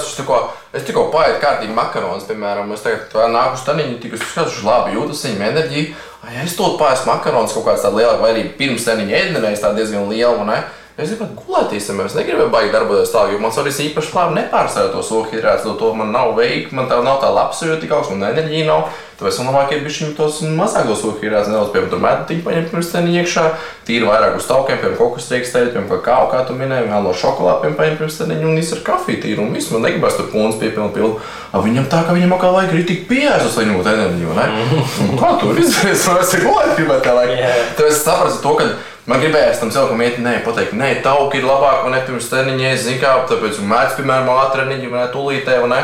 viņš 0.06 0.20
tikko, 0.20 0.38
es 0.78 0.86
tikko 0.86 1.08
paēdu 1.10 1.40
kārtīgi 1.42 1.74
makaronus, 1.74 2.28
piemēram, 2.30 2.70
es 2.76 2.86
tagad 2.86 3.18
nāku 3.34 3.58
uz 3.58 3.66
taniņu, 3.66 3.98
tik 4.04 4.14
es 4.14 4.22
skatos, 4.22 4.62
labi 4.62 4.94
jūtas 4.94 5.26
viņam 5.26 5.44
enerģiju. 5.48 5.90
Ja 6.36 6.46
es 6.46 6.54
to 6.58 6.70
pārēju 6.78 7.10
makaronus 7.10 7.58
kaut 7.58 7.66
kāds 7.66 7.82
tāds 7.82 7.98
lielāks, 7.98 8.22
vai 8.22 8.30
arī 8.36 8.46
pirms 8.60 8.86
taniņa 8.86 9.18
ēdinējis 9.24 9.66
tā 9.66 9.74
diezgan 9.74 10.06
liela, 10.12 10.46
ne? 10.46 10.62
Es 10.96 11.10
gribu 11.12 11.26
gulēt 11.36 11.74
īstenībā, 11.76 12.06
es 12.08 12.14
negribu 12.16 12.46
baigi 12.48 12.70
darboties 12.72 13.10
tā, 13.12 13.26
jo 13.28 13.36
man 13.36 13.52
svarīgi 13.52 13.90
īpaši 13.90 14.14
labi 14.16 14.38
nepārstāvēt 14.38 14.94
to 14.96 15.02
sulhidrātu, 15.04 15.74
to 15.76 15.90
man 15.92 16.08
nav 16.14 16.30
veikti, 16.38 16.72
man 16.78 16.88
tā 16.88 17.02
nav 17.04 17.18
tā 17.20 17.28
labsajūta, 17.36 17.82
tik 17.82 17.92
augsts, 17.92 18.14
man 18.14 18.30
enerģija 18.30 18.64
nav. 18.64 18.86
Tāpēc 19.16 19.36
man 19.40 19.48
labāk 19.50 19.70
ir 19.72 19.82
bijis 19.84 20.14
tos 20.16 20.38
mazākos 20.56 21.02
sulhidrātus 21.04 21.52
nedaudz, 21.52 21.70
piemēram, 21.74 21.92
tur 21.92 22.00
mēdutiņu 22.00 22.44
paņemt 22.48 22.72
pirms 22.72 22.90
tēni 22.94 23.14
iekšā, 23.20 23.44
tīri 23.88 24.08
vairāk 24.08 24.40
uz 24.40 24.48
taukiem, 24.48 24.80
piemēram, 24.80 24.96
kokus 25.00 25.28
riekstēt, 25.32 25.70
piemēram, 25.74 25.92
kakao, 25.92 26.26
kā 26.32 26.42
tu 26.48 26.56
minēji, 26.56 26.88
vēl 26.88 27.04
no 27.04 27.14
šokolāda, 27.16 27.62
piemēram, 27.62 27.78
paņemt 27.80 28.02
pirms 28.02 28.18
tēni 28.20 28.40
un 28.44 28.60
izsver 28.60 28.82
kafiju 28.88 29.22
tīru 29.24 29.46
un 29.46 29.56
visu, 29.56 29.72
man 29.72 29.86
negribas 29.88 30.16
tur 30.16 30.28
pūns 30.32 30.60
piepilnu 30.60 30.92
pilnu. 30.96 31.16
A 31.52 31.64
viņam 31.64 31.88
tā, 31.92 32.02
ka 32.04 32.16
viņam 32.16 32.36
atkal 32.36 32.56
vajag 32.56 32.76
arī 32.76 32.84
tik 32.88 33.06
pieēst, 33.08 33.56
lai 33.56 33.68
ņemot 33.70 33.92
enerģiju, 33.94 34.36
ne? 34.36 34.48
Mm. 34.96 35.16
Kā 35.20 35.32
tur 35.40 35.58
izdarīt? 35.60 35.96
Es 35.96 36.34
gribēju, 36.36 36.76
gribētu 36.76 37.04
tā 37.04 37.16
laika. 37.16 37.48
Tāpēc 37.76 37.90
es 37.92 38.04
sapratu 38.04 38.38
to, 38.44 38.52
ka 38.58 38.68
Man 39.06 39.20
gribējās 39.22 39.60
tam 39.62 39.70
cilvēkam 39.70 40.00
iet, 40.02 40.16
nē, 40.18 40.32
pateikt, 40.42 40.72
nē, 40.74 40.88
tauki 41.04 41.38
ir 41.38 41.44
labāk, 41.46 41.84
un 41.86 41.92
ne 41.94 42.00
pirms 42.02 42.26
treniņa, 42.26 42.72
es 42.74 42.86
zinu, 42.88 42.98
kā, 43.04 43.12
tāpēc 43.30 43.60
mēdz, 43.62 43.92
piemēram, 44.00 44.30
ātreniņu, 44.34 44.88
vai 44.90 45.04
ne, 45.04 45.10
tūlītē, 45.12 45.60
vai 45.62 45.68
ne. 45.70 45.78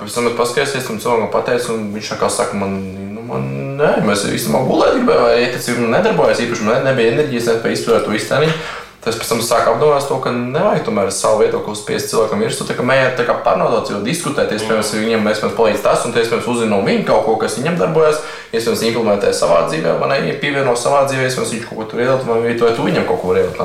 Pēc 0.00 0.16
tam 0.16 0.26
es 0.26 0.34
paskaidroju, 0.40 0.82
tam 0.88 0.98
cilvēkam 1.04 1.30
pateicu, 1.30 1.76
un 1.76 1.84
viņš 1.94 2.08
kā 2.18 2.30
saka, 2.34 2.58
man, 2.58 2.74
nu, 3.14 3.22
man, 3.28 3.46
nē, 3.78 3.92
mēs 4.08 4.26
īstenībā 4.26 4.64
gulēt 4.66 4.98
gribējām, 4.98 5.28
vai 5.28 5.52
tas 5.54 5.70
nedarbojas, 5.70 6.42
īpaši 6.42 6.66
man 6.66 6.82
nebija 6.88 7.14
enerģijas, 7.14 7.52
nespēja 7.52 7.78
izturēt 7.78 8.08
to 8.08 8.18
iztēniņu. 8.18 8.58
Tas 9.04 9.18
pēc 9.20 9.28
tam 9.28 9.40
sāk 9.44 9.66
apdomāt 9.68 10.06
to, 10.08 10.16
ka 10.24 10.30
nevajag 10.32 10.86
tomēr 10.86 11.10
savu 11.12 11.42
viedokli 11.42 11.74
spiest 11.76 12.08
cilvēkam 12.12 12.40
virsū. 12.40 12.64
Tā 12.64 12.76
kā 12.78 12.86
mēģināt 12.88 13.42
pārnodot, 13.44 13.90
jo 13.92 14.00
diskutēt, 14.04 14.54
iespējams, 14.56 14.94
mm. 14.94 15.04
viņam 15.04 15.28
iespējams 15.28 15.58
palīdz 15.58 15.84
tas, 15.84 16.06
un 16.08 16.16
iespējams 16.16 16.48
uzzina 16.54 16.72
no 16.72 16.80
viņa 16.86 17.04
kaut 17.10 17.26
ko, 17.26 17.36
kas 17.42 17.58
viņam 17.60 17.76
darbojas, 17.82 18.22
iespējams, 18.54 18.86
implementē 18.88 19.34
savā 19.36 19.66
dzīvē, 19.68 19.98
vai 20.00 20.08
ne, 20.14 20.38
pievieno 20.40 20.72
savā 20.80 21.04
dzīvē, 21.10 21.28
iespējams, 21.28 21.52
viņš 21.58 21.68
kaut 21.68 21.82
ko 21.82 21.88
tur 21.92 22.04
iedot, 22.06 22.24
vai 22.30 22.56
tu 22.56 22.88
viņam 22.88 23.04
kaut 23.10 23.20
ko 23.20 23.36
iedot. 23.36 23.60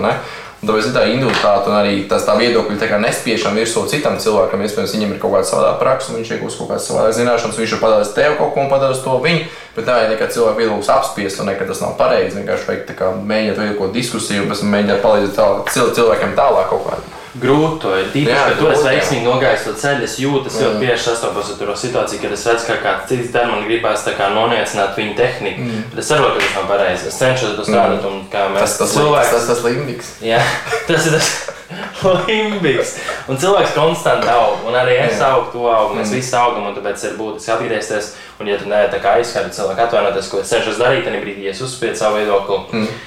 Tāpēc 0.60 0.90
ir 0.90 0.96
tā 0.96 1.04
individualitāte 1.08 1.70
un 1.72 1.76
arī 1.78 1.94
tas 2.12 2.26
tā 2.28 2.34
viedokļi 2.36 3.00
nespiešana 3.06 3.56
virsū 3.56 3.86
citam 3.88 4.18
cilvēkam. 4.20 4.64
Iespējams, 4.66 4.96
viņam 4.98 5.14
ir 5.14 5.22
kaut 5.22 5.32
kāda 5.38 5.48
savāda 5.48 5.78
praksa, 5.80 6.16
viņš 6.18 6.34
iegūst 6.36 6.60
kaut 6.60 6.74
kādas 6.74 6.90
savādas 6.90 7.16
zināšanas, 7.16 7.60
viņš 7.62 7.76
ir 7.78 7.82
padevis 7.84 8.12
tev 8.18 8.36
kaut 8.42 8.52
ko 8.56 8.66
un 8.66 8.72
padevis 8.74 9.00
to 9.06 9.14
viņu. 9.24 9.46
Bet 9.78 9.88
tā 9.88 9.96
ir 10.04 10.12
nekad 10.12 10.36
cilvēka 10.36 10.60
viedoklis 10.60 10.92
apspiest, 10.92 11.40
un 11.40 11.48
nekad 11.54 11.72
tas 11.72 11.80
nav 11.86 11.96
pareizi. 12.02 12.42
Vienkārši 12.42 12.68
vajag 12.74 13.24
mēģināt 13.32 13.64
veidot 13.64 13.96
diskusiju, 13.96 14.50
pēc 14.52 14.66
tam 14.66 14.76
mēģināt 14.76 15.02
palīdzēt 15.06 15.74
cilvēkiem 15.96 16.36
tālāk 16.36 16.70
kaut 16.74 16.86
kādā 16.90 17.19
grūti 17.38 17.82
to 17.84 17.92
ir. 17.94 18.08
Tīpaši, 18.14 18.34
jā, 18.34 18.46
ka 18.48 18.56
tu 18.58 18.70
esi 18.72 18.86
veiksmīgi 18.88 19.26
nogājis 19.28 19.66
to 19.68 19.74
ceļu, 19.78 20.06
es 20.08 20.16
jūtu, 20.22 20.50
es 20.50 20.58
ļoti 20.64 20.82
bieži 20.82 21.04
sastopos 21.04 21.52
ar 21.54 21.60
to 21.60 21.76
situāciju, 21.84 22.22
kad 22.24 22.34
es 22.34 22.46
redzu, 22.50 22.66
ka 22.66 22.78
kāds 22.84 23.12
cits 23.12 23.30
dara, 23.36 23.52
man 23.52 23.68
gribās 23.68 24.08
noniecināt 24.34 24.98
viņu 24.98 25.16
tehniku. 25.20 25.68
Mm. 25.68 25.84
Bet 25.92 26.02
es 26.02 26.10
saprotu, 26.10 26.40
ka 26.40 26.46
tas 26.48 26.58
nav 26.58 26.68
pareizi. 26.72 27.08
Es 27.12 27.20
cenšos 27.22 27.56
to 27.58 27.66
strādāt, 27.68 28.02
mm. 28.02 28.10
un 28.10 28.26
kā 28.34 28.48
mēs 28.54 28.66
tas, 28.66 28.78
tas 28.82 28.96
cilvēks. 28.98 29.34
Tas, 29.36 29.48
tas 29.52 29.64
limbiks. 29.68 30.12
Jā, 30.26 30.42
tas 30.90 31.10
ir 31.10 31.18
tas 31.18 31.30
limbiks. 32.30 32.96
Un 33.30 33.42
cilvēks 33.42 33.76
konstanti 33.78 34.32
aug, 34.34 34.66
un 34.70 34.80
arī 34.80 34.98
es 35.04 35.22
augstu, 35.22 35.60
tu 35.60 35.68
aug, 35.70 35.94
mēs 35.98 36.10
mm. 36.10 36.18
visi 36.18 36.34
augam, 36.40 36.72
un 36.72 36.80
tāpēc 36.80 37.06
ir 37.06 37.20
būtiski 37.20 37.54
atgriezties. 37.56 38.14
Un, 38.40 38.50
ja 38.50 38.58
tu 38.58 38.70
nevari 38.72 38.90
tā 38.94 39.02
kā 39.04 39.18
aizskart 39.20 39.54
cilvēku 39.54 39.86
atvainoties, 39.86 40.32
ko 40.32 40.42
es 40.42 40.50
cenšos 40.50 40.80
darīt, 40.82 41.06
tad 41.06 41.20
brīdī 41.22 41.50
es 41.52 41.62
uzspiedu 41.62 42.00
savu 42.00 42.22
viedokli. 42.22 42.62
Mm. 42.74 43.06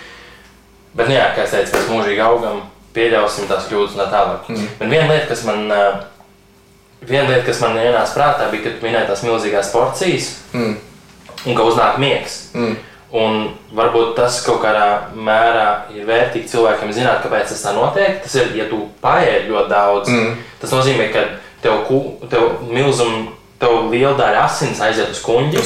Bet, 0.93 1.09
nu 1.09 1.17
jā, 1.17 1.31
kā 1.33 1.47
es 1.47 1.55
teicu, 1.55 1.73
mēs 1.79 1.89
mūžīgi 1.89 2.21
augam 2.21 2.61
pieļausim 2.97 3.49
tās 3.51 3.69
kļūdas 3.71 3.97
un 3.97 4.03
tā 4.03 4.09
tālāk. 4.13 4.49
Mm. 4.53 4.71
Bet 4.79 4.93
viena 4.93 5.11
lieta, 5.11 5.27
kas 5.33 5.45
man, 5.49 5.67
viena 7.03 7.27
lieta, 7.31 7.45
kas 7.49 7.61
man 7.65 7.79
ienāca 7.81 8.17
prātā, 8.17 8.49
bija, 8.53 8.67
kad 8.69 8.87
minēja 8.87 9.11
tās 9.11 9.25
milzīgās 9.27 9.73
porcijas 9.75 10.33
mm. 10.53 10.73
un 11.47 11.59
ka 11.59 11.69
uznāk 11.69 12.01
miegs. 12.03 12.39
Mm. 12.57 12.81
Un 13.13 13.43
varbūt 13.77 14.15
tas 14.17 14.39
kaut 14.41 14.63
kādā 14.63 15.13
mērā 15.13 15.67
ir 15.93 16.07
vērtīgi 16.09 16.49
cilvēkiem 16.49 16.95
zināt, 16.97 17.21
kāpēc 17.21 17.51
tas 17.53 17.65
tā 17.67 17.75
notiek. 17.77 18.23
Tas 18.25 18.39
ir, 18.41 18.55
ja 18.57 18.69
tu 18.71 18.87
paēdi 19.05 19.53
ļoti 19.53 19.73
daudz, 19.73 20.09
mm. 20.09 20.39
tas 20.63 20.73
nozīmē, 20.73 21.11
ka 21.13 21.27
tev, 21.65 21.85
tev 22.33 22.63
milzuma, 22.73 23.35
tev 23.63 23.89
liela 23.93 24.13
daļa 24.19 24.45
asins 24.45 24.81
aiziet 24.83 25.13
uz 25.15 25.23
kuģi, 25.23 25.61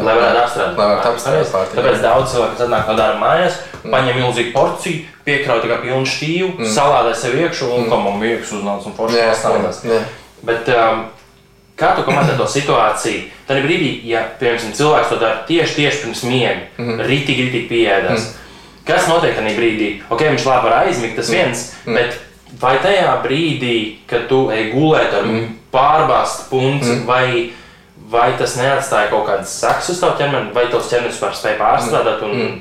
lai 0.00 0.14
varētu 0.16 0.40
apstrādāt. 0.42 0.76
Lai 0.78 0.88
varētu 0.88 1.10
apstrādāt 1.12 1.50
pārtiku, 1.52 1.78
Tāpēc 1.78 2.02
daudz 2.02 2.32
cilvēku, 2.32 2.56
kas 2.56 2.66
atnāk 2.66 2.88
no 2.88 2.96
darba 2.96 3.20
mājās, 3.20 3.58
mm. 3.82 3.92
paņem 3.92 4.20
milzīgu 4.22 4.54
porciju, 4.54 5.02
piekrauj 5.26 5.64
tā 5.64 5.72
kā 5.72 5.80
pilnu 5.84 6.08
šķīvu, 6.08 6.50
mm. 6.56 6.70
salādē 6.72 7.12
sev 7.18 7.36
iekšā 7.42 7.68
un 7.76 7.90
kam 7.92 8.06
man 8.08 8.22
viegs 8.24 8.54
uznāca 8.56 8.88
un 8.88 8.96
forši 8.96 9.26
pastāvās. 9.28 9.82
Bet 10.42 10.72
um, 10.72 11.04
kā 11.78 11.92
tu 11.98 12.06
komentē 12.08 12.38
to 12.40 12.48
situāciju? 12.50 13.28
Tad 13.46 13.62
brīdī, 13.66 13.94
ja 14.08 14.24
piemēram 14.40 14.72
cilvēks 14.78 15.12
to 15.12 15.20
dara 15.20 15.44
tieši, 15.48 15.78
tieši 15.82 16.04
pirms 16.06 16.24
miega, 16.24 16.60
mm. 16.78 16.88
-hmm. 16.88 17.06
rītīgi, 17.12 17.48
rītīgi 17.48 17.68
pieēdās. 17.68 18.28
Mm. 18.28 18.38
Kas 18.88 19.06
notiek 19.06 19.36
tajā 19.36 19.56
brīdī? 19.58 19.94
Ok, 20.10 20.24
viņš 20.24 20.46
labi 20.48 20.70
var 20.70 20.86
aizmigt, 20.86 21.16
tas 21.20 21.30
viens, 21.30 21.68
mm. 21.84 21.94
bet 21.94 22.60
vai 22.60 22.78
tajā 22.82 23.12
brīdī, 23.22 23.76
kad 24.08 24.24
tu 24.30 24.48
ej 24.50 24.72
gulēt 24.72 25.14
ar 25.20 25.28
mm. 25.28 25.58
Pārbāztu 25.72 26.50
punktu, 26.50 26.98
mm. 26.98 27.06
vai, 27.08 27.52
vai 28.12 28.32
tas 28.38 28.58
neatstāja 28.60 29.10
kaut 29.12 29.26
kādas 29.30 29.54
sekas 29.62 29.94
uz 29.94 30.02
tavu 30.02 30.18
ķermeni, 30.20 30.52
vai 30.56 30.68
tavs 30.72 30.90
ķermenis 30.92 31.22
var 31.22 31.34
spēj 31.38 31.56
pārstrādāt 31.60 32.24
un 32.26 32.34
mm. 32.36 32.58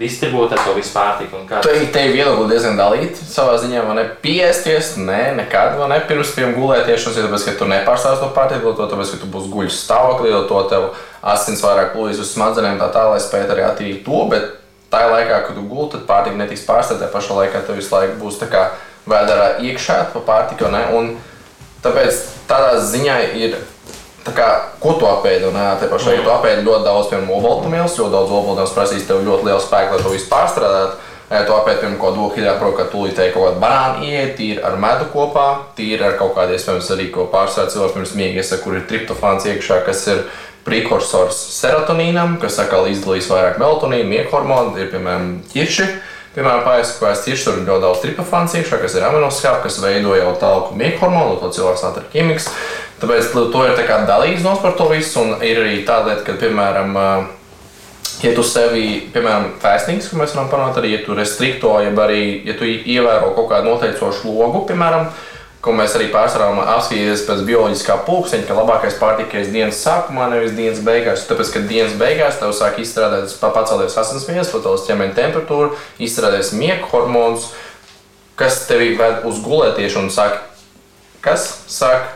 distribūtēt 0.00 0.62
to 0.64 0.72
visu 0.78 0.94
pārtiku? 0.94 1.42
un 1.42 1.48
kā 1.50 1.60
tas- 1.60 1.90
Te, 1.92 2.04
ir 2.06 2.14
viedokļi 2.16 2.48
diezgan 2.48 2.78
dalīti 2.80 3.26
savā 3.28 3.58
ziņā. 3.60 3.82
Man 3.88 4.00
ir 4.00 4.14
piesties, 4.24 4.94
nē, 4.96 5.34
nekad 5.42 5.76
man 5.78 5.92
ne 5.92 6.00
pirms 6.08 6.32
tam 6.36 6.54
gulēties. 6.56 7.04
Tāpēc, 7.18 7.44
ka 7.50 7.54
tu 7.58 7.68
nepārstāvi 7.68 8.22
to 8.22 8.30
pārtiku, 8.36 8.72
to 8.78 8.88
tāpēc, 8.94 9.12
ka 9.12 9.20
tu 9.24 9.28
būsi 9.34 9.52
guļus 9.52 9.82
stāvoklī, 9.84 10.32
jo 10.32 10.44
to 10.48 10.62
tev 10.72 10.88
asins 11.34 11.62
vairāk 11.62 11.92
plūjas 11.92 12.22
uz 12.24 12.32
smadzenēm, 12.32 12.80
tā 12.80 12.88
tā, 12.94 13.04
lai 13.12 13.20
spētu 13.20 13.52
arī 13.54 13.66
attīrīt 13.68 14.06
to. 14.08 14.24
Bet 14.32 14.56
tajā 14.92 15.10
laikā, 15.12 15.42
kad 15.46 15.52
tu 15.58 15.66
gulēji, 15.68 15.92
tad 15.98 16.08
pārtika 16.08 16.40
netiks 16.40 16.64
pārstāvēta. 16.68 17.12
Pašā 17.12 17.36
laikā 17.42 17.62
tev 17.66 17.76
visu 17.76 17.92
laiku 17.94 18.16
būs 18.24 18.40
tā 18.40 18.48
kā 18.52 18.64
vēdā 19.08 19.58
iekšā 19.68 19.98
pa 20.14 20.24
pārtiku. 20.24 20.72
Ne? 20.72 20.82
Un 20.96 21.12
tāpēc 21.84 22.24
tādā 22.50 22.80
ziņā 22.88 23.20
ir. 23.42 23.60
Tā 24.22 24.30
kā, 24.36 24.48
ko 24.78 24.92
tu 25.00 25.06
apēdi? 25.10 25.48
Jā, 25.50 25.70
te 25.80 25.88
pašā, 25.90 26.12
ja 26.14 26.22
tu 26.22 26.30
apēdi 26.30 26.62
ļoti 26.62 26.86
daudz, 26.86 27.08
piemēram, 27.10 27.32
obaltumvielas, 27.40 27.96
jo 27.98 28.04
daudz 28.06 28.30
obaltumvielas 28.30 28.74
prasīs 28.76 29.08
tev 29.08 29.24
ļoti 29.26 29.48
lielu 29.48 29.62
spēku, 29.64 29.96
lai 29.96 30.04
to 30.04 30.12
visu 30.12 30.28
pārstrādātu. 30.30 31.08
Ja 31.32 31.40
tu 31.48 31.56
apēdi, 31.56 31.80
piemēram, 31.80 31.98
kaut 31.98 32.12
kādu 32.12 32.22
ohiļā, 32.28 32.52
protams, 32.60 32.78
ka 32.78 32.86
tūlīt 32.92 33.18
te 33.18 33.26
kaut 33.34 33.48
kāda 33.48 33.60
banāna 33.64 34.06
iet, 34.06 34.36
tīri 34.38 34.62
ar 34.62 34.78
medu 34.78 35.08
kopā, 35.10 35.48
tīri 35.74 36.06
ar 36.06 36.14
kaut 36.20 36.36
kādiem, 36.36 36.60
iespējams, 36.60 36.92
arī 36.94 37.08
ko 37.10 37.26
pārstrādāt 37.32 37.74
cilvēku 37.74 37.98
pirms 37.98 38.14
miega, 38.20 38.46
kur 38.62 38.78
ir 38.78 38.86
triptofāns 38.86 39.48
iekšā, 39.50 39.80
kas 39.88 40.06
ir 40.12 40.22
prekursors 40.62 41.38
serotonīnam, 41.56 42.36
kas 42.42 42.60
atkal 42.62 42.86
izdalīs 42.90 43.30
vairāk 43.32 43.58
melatonīnu, 43.58 44.06
miega 44.12 44.30
hormonu, 44.30 44.76
ir, 44.78 44.92
piemēram, 44.92 45.40
ķirši. 45.50 45.88
Piemēram, 46.32 46.62
pāriskās 46.64 47.26
tur 47.26 47.58
ir 47.60 47.66
ļoti 47.66 47.82
daudz 47.84 47.98
triptofāns 48.00 48.54
iekšā, 48.56 48.78
kas 48.80 48.94
ir 48.96 49.04
aminoskāpi, 49.04 49.66
kas 49.66 49.82
veido 49.82 50.14
jau 50.16 50.30
tālāku 50.40 50.78
miega 50.80 50.96
hormonu, 51.02 51.34
to 51.36 51.50
cilvēks 51.52 51.84
nāk 51.84 51.98
ar 52.00 52.06
ķīmikas. 52.14 52.46
Tāpēc 53.02 53.28
to 53.34 53.64
ir 53.66 53.74
tā 53.76 53.98
dalīts 54.08 54.46
nos 54.46 54.62
par 54.62 54.72
to 54.78 54.86
visu, 54.88 55.20
un 55.20 55.44
ir 55.44 55.60
arī 55.60 55.82
tāda 55.84 56.12
lieta, 56.12 56.24
ka, 56.24 56.38
piemēram, 56.40 56.96
ā, 56.96 57.10
ja 58.22 58.32
tu 58.32 58.44
sevi, 58.46 59.10
piemēram, 59.12 59.50
fastings, 59.60 60.08
ko 60.08 60.22
mēs 60.22 60.32
varam 60.32 60.48
panākt, 60.54 60.80
arī, 60.80 60.94
ja 60.94 61.02
tu 61.04 61.18
restrikto, 61.18 61.74
jeb 61.84 62.00
arī, 62.00 62.22
ja 62.48 62.56
tu 62.56 62.64
ievēro 62.64 63.34
kaut 63.36 63.50
kādu 63.52 63.74
noteicošu 63.74 64.32
logu, 64.32 64.64
piemēram, 64.70 65.10
ko 65.62 65.72
mēs 65.78 65.94
arī 65.94 66.08
pārsvarā 66.10 66.48
apskatīties 66.74 67.22
pēc 67.28 67.42
bioloģiskā 67.46 67.96
pulksteņa, 68.06 68.46
ka 68.48 68.56
labākais 68.58 68.96
pārtika 68.98 69.38
ir 69.38 69.52
dienas 69.54 69.78
sākumā, 69.84 70.26
nevis 70.32 70.56
dienas 70.56 70.80
beigās. 70.82 71.26
Tāpēc, 71.28 71.52
ka 71.54 71.62
dienas 71.70 71.94
beigās 72.00 72.40
tev 72.40 72.50
sāk 72.58 72.80
izstrādāt 72.82 73.30
pa- 73.38 73.52
pacelties 73.54 73.94
asinsspējas, 74.02 74.50
pacels 74.50 74.88
ķermeņa 74.88 75.14
temperatūra, 75.20 75.76
izstrādāties 76.02 76.50
miega 76.58 76.88
hormonus, 76.90 77.52
kas 78.34 78.64
tevi 78.66 78.96
ved 78.98 79.22
uz 79.28 79.38
gulētiešu 79.44 80.02
un 80.02 80.10
sāk, 80.10 80.40
kas 81.22 81.46
sāk 81.70 82.10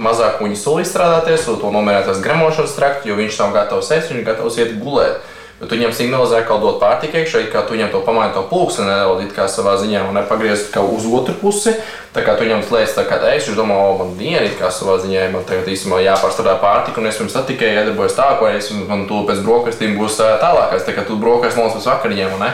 mazāk 0.00 0.40
viņa 0.40 0.56
sula 0.56 0.80
izstrādāties, 0.80 1.44
un 1.52 1.60
to 1.60 1.70
nomierināties 1.74 2.24
gremošanas 2.24 2.76
traktu, 2.78 3.10
jo 3.10 3.20
viņš 3.20 3.42
nav 3.42 3.52
gatavs 3.58 3.92
ēst, 3.92 4.08
viņš 4.12 4.22
ir 4.22 4.28
gatavs 4.30 4.56
iet 4.62 4.78
gulēt. 4.80 5.20
Bet 5.56 5.70
tu 5.70 5.76
viņam 5.78 5.92
signalizē, 5.96 6.42
ka 6.44 6.58
dod 6.60 6.76
pārtiku 6.82 7.16
iekšā, 7.16 7.46
kā 7.48 7.62
tu 7.64 7.72
viņam 7.72 7.88
to 7.94 8.02
pamaini 8.04 8.34
to 8.34 8.42
pulksti 8.50 8.84
nedaudz 8.84 9.30
kā 9.32 9.46
savā 9.48 9.78
ziņā 9.80 10.02
un 10.04 10.18
nepagriezt 10.18 10.68
kā 10.74 10.82
uz 10.84 11.06
otru 11.08 11.32
pusi. 11.40 11.72
Tā 12.12 12.20
kā 12.26 12.34
tu 12.36 12.44
viņam 12.44 12.60
slēdz 12.68 12.92
tā 12.98 13.06
kā 13.08 13.16
ēst, 13.30 13.48
viņš 13.48 13.56
domā, 13.56 13.78
o, 13.88 13.94
man 13.96 14.12
diena 14.20 14.44
it 14.44 14.58
kā 14.60 14.68
savā 14.68 14.98
ziņā, 15.00 15.30
man 15.32 15.48
tagad 15.48 15.70
īstenībā 15.72 16.02
jāpārstrādā 16.04 16.58
pārtika, 16.60 17.00
un 17.00 17.08
es 17.08 17.16
pirms 17.16 17.36
tam 17.36 17.48
tikai 17.48 17.72
iedarbojos 17.72 18.18
tā, 18.18 18.28
ko 18.36 18.50
es, 18.52 18.68
un 18.72 18.84
man 18.88 19.06
tu 19.08 19.22
pēc 19.28 19.40
brokastīm 19.48 19.96
būs 19.96 20.20
tālākais, 20.20 20.84
tā 20.84 20.92
kā 20.96 21.08
tu 21.08 21.16
brokas 21.20 21.56
nolas 21.56 21.78
pēc 21.78 21.88
vakariņiem, 21.88 22.36
un 22.36 22.44
ne? 22.44 22.52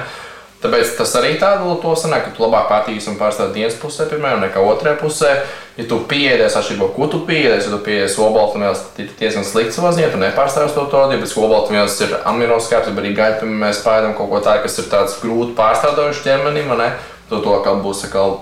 Tāpēc 0.62 0.92
tas 0.94 1.10
arī 1.18 1.32
tādu 1.40 1.72
to 1.82 1.92
sanāk, 1.98 2.28
ka 2.28 2.36
tu 2.36 2.44
labāk 2.44 2.68
pārtīsi 2.70 3.08
un 3.10 3.16
pārstāv 3.18 3.50
dienas 3.54 3.74
pusē, 3.80 4.06
piemēram, 4.10 4.44
nekā 4.44 4.62
otrajā 4.62 4.94
pusē. 5.00 5.32
Ja 5.74 5.86
tu 5.90 5.98
pieejies 6.06 6.54
atšķirībā, 6.58 6.86
ko 6.94 7.08
tu 7.10 7.22
pieejies, 7.26 7.66
ja 7.66 7.72
tu 7.72 7.80
pieejies 7.82 8.14
obaltumvielas, 8.22 8.84
tad 8.92 9.02
ir 9.02 9.10
diezgan 9.18 9.46
slikts 9.48 9.80
savā 9.80 9.90
ziņā, 9.96 10.12
tu 10.12 10.20
nepārstāvis 10.22 10.76
to 10.76 10.84
to, 10.92 11.00
ja 11.10 11.18
pēc 11.18 11.34
obaltumvielas 11.42 11.98
ir 12.06 12.14
aminoskāps, 12.30 12.92
bet 12.92 13.02
arī 13.02 13.14
gaļa, 13.16 13.40
piemēram, 13.40 13.64
mēs 13.64 13.82
pēdam 13.82 14.14
kaut 14.18 14.30
ko 14.30 14.42
tādu, 14.44 14.62
kas 14.68 14.78
ir 14.78 14.88
tāds 14.92 15.18
grūti 15.24 15.56
pārstrādājuši 15.58 16.26
ķermenim, 16.28 16.70
ne? 16.78 16.90
To 17.32 17.40
to 17.42 17.56
atkal 17.56 17.80
būs 17.82 18.04
atkal 18.06 18.38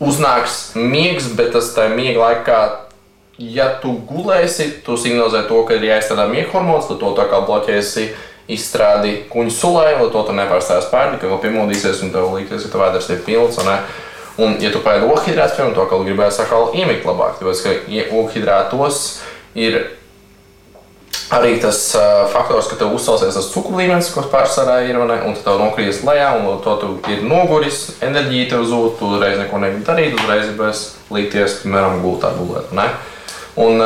uznāks 0.00 0.72
miegs, 0.74 1.28
bet 1.36 1.52
tas 1.54 1.70
tajā 1.76 1.92
miega 1.94 2.24
laikā, 2.24 2.60
ja 3.38 3.68
tu 3.82 3.92
gulēsi, 4.08 4.82
tu 4.84 4.96
signalizē 4.98 5.44
to, 5.48 5.62
ka 5.68 5.76
ir 5.76 5.86
jāizstrādā 5.86 6.26
miega 6.32 6.50
hormons, 6.54 6.88
tad 6.88 6.98
to 7.04 7.12
tā 7.16 7.28
kā 7.30 7.44
bloķēsi 7.46 8.08
izstrādi 8.56 9.14
kuņu 9.32 9.54
sulai, 9.54 9.94
lai 9.98 10.08
to 10.12 10.24
tu 10.26 10.36
nepārstāvis 10.36 10.90
pārtika, 10.92 11.30
vēl 11.30 11.42
piemodīsies 11.44 12.02
un 12.04 12.14
tev 12.14 12.32
liksies, 12.34 12.66
ka 12.66 12.74
tev 12.74 12.84
vēders 12.84 13.10
ir 13.14 13.22
pilns. 13.26 13.60
Un, 13.62 13.70
ne? 13.70 13.78
un 14.40 14.58
ja 14.62 14.72
tu 14.74 14.82
pēdi 14.84 15.08
okhidrāts, 15.10 15.56
piemēram, 15.56 15.76
to 15.76 15.86
atkal 15.86 16.04
gribēs 16.06 16.42
atkal 16.42 16.74
iemigt 16.76 17.08
labāk, 17.08 17.38
tāpēc, 17.40 17.64
ka 17.64 18.20
okhidrātos 18.20 19.00
ir 19.58 19.80
arī 21.30 21.54
tas 21.62 21.78
uh, 21.94 22.24
faktors, 22.32 22.66
ka 22.70 22.78
tev 22.80 22.94
uzcelsies 22.96 23.36
tas 23.36 23.50
cukuru 23.52 23.78
līmenis, 23.78 24.10
kas 24.14 24.26
pārsvarā 24.32 24.80
ir, 24.88 24.98
ne, 25.06 25.20
un 25.28 25.36
tev 25.38 25.60
nokrīt 25.62 26.02
lejā, 26.06 26.32
un 26.40 26.58
to 26.64 26.74
tu 26.82 26.90
ir 27.12 27.22
noguris, 27.26 27.84
enerģija 28.02 28.50
tev 28.54 28.66
zūd, 28.70 28.96
tu 28.98 29.12
uzreiz 29.14 29.38
neko 29.38 29.62
negribi 29.62 29.86
darīt, 29.86 30.18
uzreiz 30.18 30.48
gribēs 30.50 30.84
līties, 31.14 31.60
piemēram, 31.62 32.00
gultā 32.02 32.32
gulēt. 32.38 32.74
ne? 32.74 32.88
Un, 33.60 33.82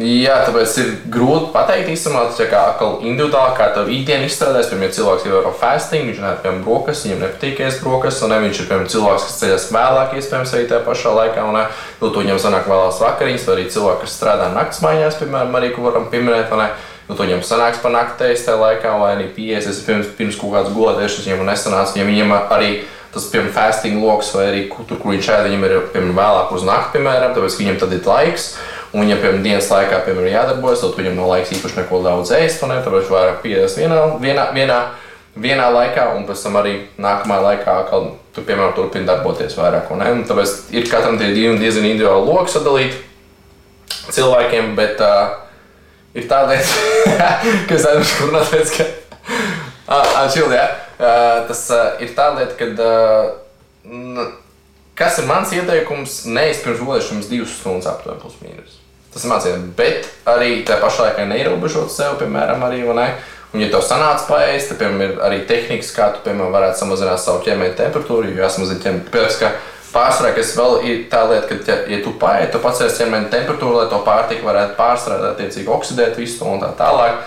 jā, 0.00 0.36
tāpēc 0.46 0.74
ir 0.80 0.90
grūti 1.12 1.50
pateikt, 1.52 1.90
īstenībā, 1.92 2.22
tas 2.30 2.38
ir 2.40 2.48
kā 2.48 2.62
individuāli, 3.04 3.56
kā 3.58 3.66
tev 3.74 3.90
ikdiena 3.92 4.28
izstrādājas. 4.28 4.70
Piemēram, 4.70 4.94
cilvēks 4.96 5.26
ievēro 5.28 5.52
fasting, 5.60 6.08
viņš 6.08 6.22
nevar 6.22 6.38
piemēram 6.40 6.62
brokastis, 6.64 7.10
viņam 7.10 7.20
nepatīk 7.26 7.60
ēst 7.66 7.84
brokastis, 7.84 8.22
un 8.24 8.32
ne, 8.32 8.38
viņš 8.46 8.62
ir 8.62 8.70
piemēram 8.70 8.88
cilvēks, 8.94 9.26
kas 9.26 9.36
ceļas 9.42 9.68
vēlāk, 9.76 10.16
iespējams, 10.20 10.54
arī 10.56 10.70
tajā 10.70 10.80
pašā 10.88 11.14
laikā, 11.18 11.44
un 11.50 11.60
nu, 11.60 12.08
to 12.08 12.24
viņam 12.24 12.40
sanāk 12.46 12.70
vēlās 12.70 13.02
vakariņas, 13.04 13.46
vai 13.50 13.58
arī 13.58 13.68
cilvēki, 13.76 14.02
kas 14.06 14.16
strādā 14.16 14.48
naktas 14.54 14.82
mājās, 14.86 15.20
piemēram, 15.20 15.60
arī, 15.60 15.72
ko 15.76 15.88
varam 15.90 16.08
pieminēt, 16.14 16.48
vai 16.54 16.70
nu, 17.04 17.12
to 17.12 17.20
viņam 17.20 17.44
sanāks 17.44 17.84
pa 17.84 17.92
naktīs 17.92 18.46
tajā 18.46 18.56
laikā, 18.62 18.96
vai 19.04 19.14
arī 19.18 19.28
piesies 19.36 19.84
pirms, 19.84 20.14
pirms 20.16 20.40
kaut 20.40 20.56
kādas 20.56 20.72
gulētiešanas, 20.72 21.28
viņam 21.28 21.48
nesanāca, 21.50 21.98
ja 22.00 22.08
viņam 22.08 22.38
arī 22.40 22.76
tas, 23.14 23.28
piemēram, 23.30 23.52
fasting 23.54 24.02
lokus, 24.02 24.32
vai 24.34 24.46
arī 24.50 24.62
kur- 24.68 24.86
tur, 24.88 24.98
kur 24.98 25.12
viņš 25.12 25.28
ēd, 25.30 25.44
viņam 25.46 25.66
ir, 25.68 25.74
piemēram, 25.92 26.16
vēlāk 26.18 26.54
uz 26.56 26.64
nakti, 26.66 26.98
piemēram, 26.98 27.34
tāpēc 27.36 27.58
viņam 27.60 27.78
tad 27.78 27.92
ir 27.94 28.08
laiks. 28.08 28.48
Un, 28.94 29.08
ja, 29.10 29.16
piemēram, 29.18 29.42
dienas 29.42 29.66
laikā, 29.72 30.04
piemēram, 30.06 30.30
jādarbojas, 30.30 30.84
tad 30.84 30.98
viņam 31.00 31.16
nav 31.18 31.32
laiks 31.32 31.50
īpaši 31.56 31.80
neko 31.80 31.98
daudz 32.04 32.30
ēst, 32.36 32.60
un 32.62 32.70
tāpēc 32.78 33.08
vairāk 33.10 33.40
pieejas 33.42 33.74
vienā, 33.80 33.96
vienā, 34.22 34.44
vienā, 34.54 34.76
vienā 35.34 35.70
laikā, 35.74 36.04
un 36.14 36.28
pēc 36.28 36.44
tam 36.46 36.60
arī 36.60 36.74
nākamā 37.02 37.40
laikā, 37.42 37.74
kad 37.88 38.06
tu, 38.36 38.44
piemēram, 38.46 38.70
turpini 38.76 39.08
darboties 39.08 39.56
vairāk. 39.58 39.90
Un, 39.90 40.04
un 40.12 40.22
tāpēc 40.28 40.52
ir 40.78 40.86
katram 40.92 41.18
tie 41.18 41.32
divi 41.34 41.56
diezgan 41.58 41.88
individuāli 41.88 42.28
loki 42.28 42.54
sadalīti 42.54 43.02
cilvēkiem, 44.14 44.70
bet 44.78 45.02
uh, 45.02 45.42
ir 46.14 46.30
tā 46.30 46.44
lieta, 46.52 47.26
kas 47.72 47.88
aizmirst, 47.90 48.20
kur 48.20 48.38
pēc, 48.52 48.76
ka... 48.78 48.88
Čili, 50.36 50.54
jā. 50.54 50.68
Uh, 50.94 51.42
tas 51.50 51.66
uh, 51.74 51.98
ir 51.98 52.14
tā 52.14 52.30
lieta, 52.38 52.54
ka... 52.62 52.70
Uh, 52.78 54.22
kas 54.94 55.18
ir 55.18 55.26
mans 55.26 55.50
ieteikums? 55.50 56.22
Neizpirkt 56.30 56.78
pirms 56.78 56.86
gulēšanas 56.86 57.30
divas 57.34 57.58
stundas 57.58 57.90
aptuveni 57.90 58.22
plus 58.22 58.38
mīnus. 58.44 58.80
Tas 59.14 59.24
ieteikums. 59.24 59.70
Bet 59.78 60.08
arī 60.26 60.64
tajā 60.66 60.80
pašā 60.82 61.08
laikā 61.08 61.28
neierobežot 61.30 61.92
sev, 61.94 62.16
piemēram, 62.18 62.64
arī. 62.66 62.82
Ne? 62.98 63.06
Un, 63.54 63.62
ja 63.62 63.68
tev 63.70 63.84
sanāca 63.86 64.26
paēst, 64.26 64.72
tad, 64.72 64.80
piemēram, 64.80 65.14
ir 65.14 65.22
arī 65.22 65.44
tehnikas, 65.46 65.92
kā 65.94 66.10
tu, 66.16 66.24
piemēram, 66.26 66.50
varētu 66.54 66.80
samazināt 66.82 67.22
savu 67.22 67.44
ķermeņa 67.46 67.78
temperatūru, 67.78 68.32
jo 68.32 68.42
jāsamazina 68.42 68.82
ķermeņa 68.82 69.06
temperatūra. 69.14 69.52
Pārsvarā, 69.94 70.32
kas 70.34 70.48
vēl 70.58 70.72
ir 70.90 71.02
tā 71.06 71.20
lieta, 71.30 71.46
ka, 71.46 71.60
ja, 71.70 71.76
ja 71.92 72.00
tu 72.02 72.16
paēdi, 72.18 72.50
tu 72.50 72.58
pacēlies 72.64 72.96
ķermeņa 72.98 73.30
temperatūru, 73.30 73.76
lai 73.78 73.86
to 73.92 74.00
pārtiku 74.02 74.48
varētu 74.48 74.74
pārstrādāt, 74.80 75.36
attiecīgi 75.36 75.70
oksidēt 75.70 76.18
visu 76.18 76.48
un 76.50 76.64
tā 76.64 76.72
tālāk. 76.80 77.20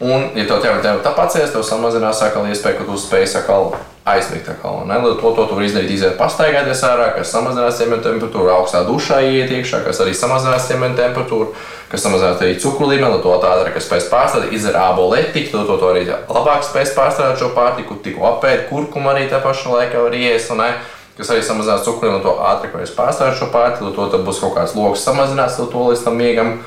Un, 0.00 0.30
ja 0.32 0.46
tev 0.48 0.64
ķermeņa 0.64 0.86
temperatūra 0.86 1.18
pacēlies, 1.18 1.52
tev 1.52 1.66
samazinās 1.68 2.24
atkal 2.24 2.48
iespēja, 2.48 2.80
ka 2.80 2.88
tu 2.88 2.96
spēj 3.04 3.28
atkal 3.42 3.74
aizmigt. 4.04 4.46
To, 4.62 5.30
to, 5.36 5.46
to 5.48 5.56
var 5.56 5.64
izdarīt, 5.64 5.94
iziet 5.96 6.18
pastaigāties 6.20 6.82
ārā, 6.84 7.10
kas 7.16 7.32
samazinās 7.32 7.78
ķermeņa 7.80 8.04
temperatūru, 8.04 8.50
augstā 8.52 8.82
dušā 8.84 9.22
iet 9.24 9.52
iekšā, 9.56 9.80
kas 9.86 10.02
arī 10.04 10.12
samazinās 10.16 10.68
ķermeņa 10.68 10.98
temperatūru, 10.98 11.54
kas 11.92 12.04
samazinās 12.04 12.42
arī 12.44 12.58
cukuru 12.60 12.90
līmeni, 12.92 13.22
to 13.24 13.32
ātrāk, 13.38 13.72
kas 13.78 13.88
spēs 13.88 14.10
pārstrādāt, 14.12 14.52
izdzer 14.52 14.76
ābolu 14.76 15.16
etiķi, 15.22 15.52
to, 15.54 15.64
to, 15.64 15.78
to 15.80 15.92
arī 15.94 16.04
labāk 16.10 16.66
spēs 16.68 16.92
pārstrādāt 16.96 17.40
šo 17.40 17.54
pārtiku, 17.56 17.96
tikko 18.04 18.28
apēst, 18.34 18.68
kurkumu 18.68 19.14
arī 19.14 19.24
tā 19.32 19.40
pašā 19.44 19.72
laikā 19.72 20.04
var 20.04 20.18
iest. 20.20 20.52
Un, 20.52 20.60
ne? 20.60 20.74
kas 21.16 21.30
arī 21.30 21.44
samazinās 21.46 21.84
cukuru 21.86 22.10
līmeni, 22.10 22.24
to 22.26 22.34
ātrāk 22.42 22.74
varēs 22.74 22.92
pārstrādāt 22.96 23.38
šo 23.38 23.48
pārtiku, 23.54 23.92
to, 23.96 24.08
to 24.12 24.20
būs 24.26 24.40
kaut 24.42 24.56
kāds 24.58 24.74
lokus 24.76 25.04
samazināts, 25.06 25.56
to, 25.56 25.86
līdz 25.88 26.04
tam 26.04 26.18
miegam. 26.20 26.58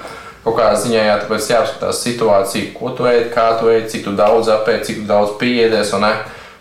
Kaut 0.48 0.56
kādā 0.56 0.78
ziņā 0.80 1.02
jā, 1.04 1.16
jāapskatās 1.28 1.98
situācija, 2.06 2.70
ko 2.78 2.94
tu 2.96 3.04
ēd, 3.10 3.26
kā 3.34 3.50
tu 3.60 3.68
ēd, 3.68 3.90
cik 3.92 4.06
tu 4.06 4.14
daudz 4.16 4.48
apēdi, 4.54 4.86
cik 4.88 5.02
tu 5.02 5.08
daudz 5.10 5.34
pieēdies. 5.42 5.92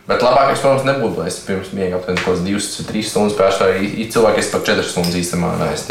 Bet 0.07 0.23
labākais, 0.23 0.61
protams, 0.63 0.85
nebūtu, 0.87 1.19
lai 1.19 1.31
es 1.33 1.41
pirms 1.43 1.73
miega 1.75 1.99
aptuveni 1.99 2.23
kaut 2.23 2.37
kādas 2.37 2.45
2-3 2.87 3.09
stundas 3.09 3.39
pārspēju. 3.39 3.89
Ir 3.99 4.11
cilvēki, 4.15 4.39
kas 4.39 4.51
pat 4.53 4.69
4 4.71 4.87
stundas 4.87 5.19
īstenībā 5.19 5.57
nēst. 5.59 5.91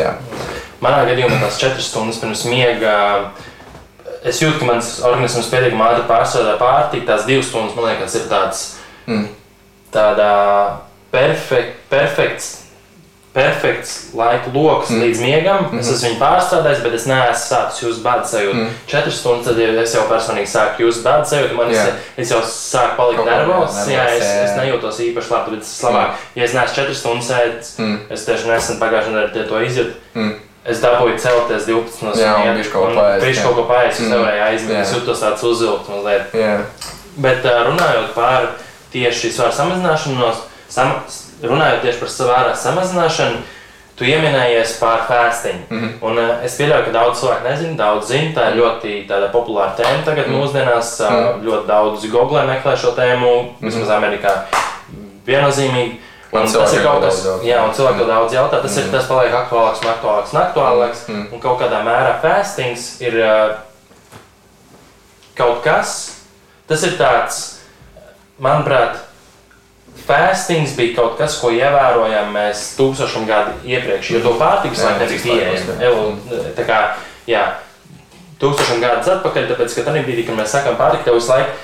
Manā 0.84 1.02
gadījumā 1.10 1.42
tās 1.42 1.60
4 1.60 1.84
stundas 1.84 2.22
pirms 2.24 2.46
miega. 2.48 2.96
Es 4.26 4.40
jūtu, 4.42 4.62
ka 4.62 4.70
mans 4.70 4.96
organisms 5.06 5.52
pietiekami 5.52 5.84
ātri 5.84 6.08
pārstrādā 6.10 6.56
pārtiku. 6.62 7.08
Tās 7.10 7.28
2 7.28 7.44
stundas, 7.44 7.76
man 7.76 7.90
liekas, 7.92 8.16
ir 8.16 8.30
tāds 8.32 8.64
mm. 9.06 9.28
tādā 9.94 10.32
perfekt, 11.12 11.84
perfekts 11.92 12.54
perfekts 13.36 14.14
laika 14.16 14.52
lokus 14.54 14.90
mm. 14.90 15.02
līdz 15.04 15.20
miegam. 15.22 15.58
Mm 15.64 15.70
-hmm. 15.72 15.80
Es 15.80 15.90
esmu 15.92 16.10
viņu 16.10 16.20
pārstrādājis, 16.22 16.84
bet 16.84 16.94
es 16.94 17.06
neesmu 17.10 17.42
sācis 17.42 17.84
just 17.84 18.04
bēdu 18.06 18.30
sajūtu. 18.32 18.56
Mm. 18.56 18.70
Četras 18.88 19.20
stundas 19.20 19.46
tad 19.46 19.60
es 19.60 19.96
jau 19.96 20.06
personīgi 20.10 20.52
sāku 20.54 20.88
just 20.88 21.04
bēdu 21.04 21.26
sajūtu. 21.32 21.56
Man 21.56 21.72
yeah. 21.72 21.88
es, 21.88 21.94
es 22.18 22.32
jau 22.32 22.40
sāku 22.42 22.96
palikt 22.98 23.26
nervozs. 23.26 23.82
Jā, 23.88 23.94
jā, 23.94 24.16
es, 24.16 24.24
es 24.24 24.58
nejūtos 24.60 25.00
īpaši 25.10 25.32
labi, 25.32 25.56
bet 25.58 25.68
ir 25.68 25.86
labāk. 25.90 26.08
Mm. 26.08 26.32
Ja 26.36 26.44
es 26.44 26.54
neesmu 26.54 26.76
četras 26.76 26.98
stundas 26.98 27.30
ēdis, 27.30 27.78
mm. 27.78 28.00
es 28.10 28.26
tieši 28.26 28.48
nesen 28.48 28.80
pagājušajā 28.80 29.16
nedēļā 29.18 29.48
to 29.50 29.62
izjūtu. 29.68 29.94
Mm. 30.14 30.34
Es 30.66 30.80
dabūju 30.82 31.20
celties 31.22 31.68
12 31.68 32.06
no 32.08 32.16
7. 32.16 32.56
Viņš 32.58 32.70
kaut 32.74 32.88
ko 32.88 33.02
paēst. 33.02 33.26
Viņš 33.26 33.42
kaut 33.44 33.56
ko 33.56 33.66
paēst, 33.70 34.00
es 34.02 34.10
nevarēju 34.10 34.46
aizmigt. 34.48 34.80
Es 34.80 34.94
jūtos 34.96 35.22
tāds 35.22 35.44
uzvilkt 35.44 35.92
mazliet. 35.92 36.34
Yeah. 36.34 36.64
Bet 37.22 37.46
runājot 37.46 38.16
par 38.16 38.48
tieši 38.96 39.30
svaru 39.36 39.54
samazināšanos, 39.54 40.42
sam, 40.72 40.96
runājot 41.50 41.82
tieši 41.86 42.00
par 42.00 42.12
svāra 42.14 42.56
samazināšanu, 42.56 43.44
tu 43.96 44.04
pieminējies 44.04 44.78
par 44.80 45.06
fāstiņu. 45.10 45.62
Mm 45.70 45.82
-hmm. 45.82 45.92
Un, 46.02 46.18
uh, 46.20 46.44
es 46.44 46.58
pieļauju, 46.60 46.86
ka 46.86 46.92
daudz 46.92 47.20
cilvēku 47.20 47.50
nezina, 47.50 47.76
daudz 47.78 48.08
zina. 48.08 48.32
Tā 48.36 48.50
ir 48.52 48.58
ļoti 48.62 49.32
populāra 49.32 49.76
tēma 49.78 50.04
tagad, 50.06 50.28
mm 50.28 50.34
-hmm. 50.34 50.42
mūsdienās. 50.42 51.00
Uh, 51.00 51.12
mm 51.12 51.18
-hmm. 51.18 51.46
Ļoti 51.46 51.68
daudz 51.68 52.06
googlē 52.06 52.46
meklē 52.48 52.78
šo 52.78 52.92
tēmu, 52.92 53.42
mm 53.42 53.48
-hmm. 53.48 53.66
vismaz 53.66 53.90
Amerikā. 53.90 54.34
Viennozīmīgi. 55.28 55.96
Un 56.36 56.52
tas 56.52 56.74
ir 56.74 56.84
kaut 56.84 57.04
kas, 57.04 57.24
daudz, 57.24 57.46
jā, 57.48 57.62
un 57.64 57.74
cilvēki 57.74 58.04
mm. 58.04 58.08
daudz 58.08 58.34
jautā. 58.34 58.62
Tas, 58.62 58.76
mm. 58.76 58.82
ir, 58.82 58.92
tas 58.92 59.08
paliek 59.08 59.34
aktuālāks 59.34 59.84
un 59.84 59.92
aktuālāks 59.92 60.34
un 60.34 60.42
aktuālāks. 60.42 61.04
Mm. 61.08 61.28
Un 61.32 61.40
kaut 61.44 61.62
kādā 61.62 61.82
mērā 61.86 62.16
fāstings 62.24 62.88
ir 63.06 63.18
uh, 63.22 63.56
kaut 65.38 65.62
kas, 65.64 65.96
tas 66.68 66.84
ir 66.88 66.98
tāds, 67.00 67.42
manuprāt, 68.42 69.00
Fāstings 70.06 70.76
bija 70.78 70.96
kaut 70.98 71.16
kas, 71.18 71.38
ko 71.40 71.50
ievērojām 71.56 72.34
mēs 72.36 72.76
tūkstošiem 72.78 73.24
gadu 73.30 73.56
iepriekš, 73.66 74.12
jo 74.12 74.20
to 74.26 74.36
pārtikas 74.42 74.84
laikam 74.84 75.06
nebija 75.06 75.24
pieejama. 75.24 76.82
Jā, 77.26 77.46
tūkstošiem 78.44 78.84
gadus 78.84 79.10
atpakaļ, 79.16 79.48
tāpēc, 79.54 79.78
ka 79.78 79.88
tajā 79.88 80.04
brīdī, 80.06 80.28
kad 80.28 80.38
mēs 80.38 80.54
sakām 80.54 80.78
pārtika, 80.78 81.08
tev 81.08 81.18
visu 81.18 81.32
laiku 81.32 81.56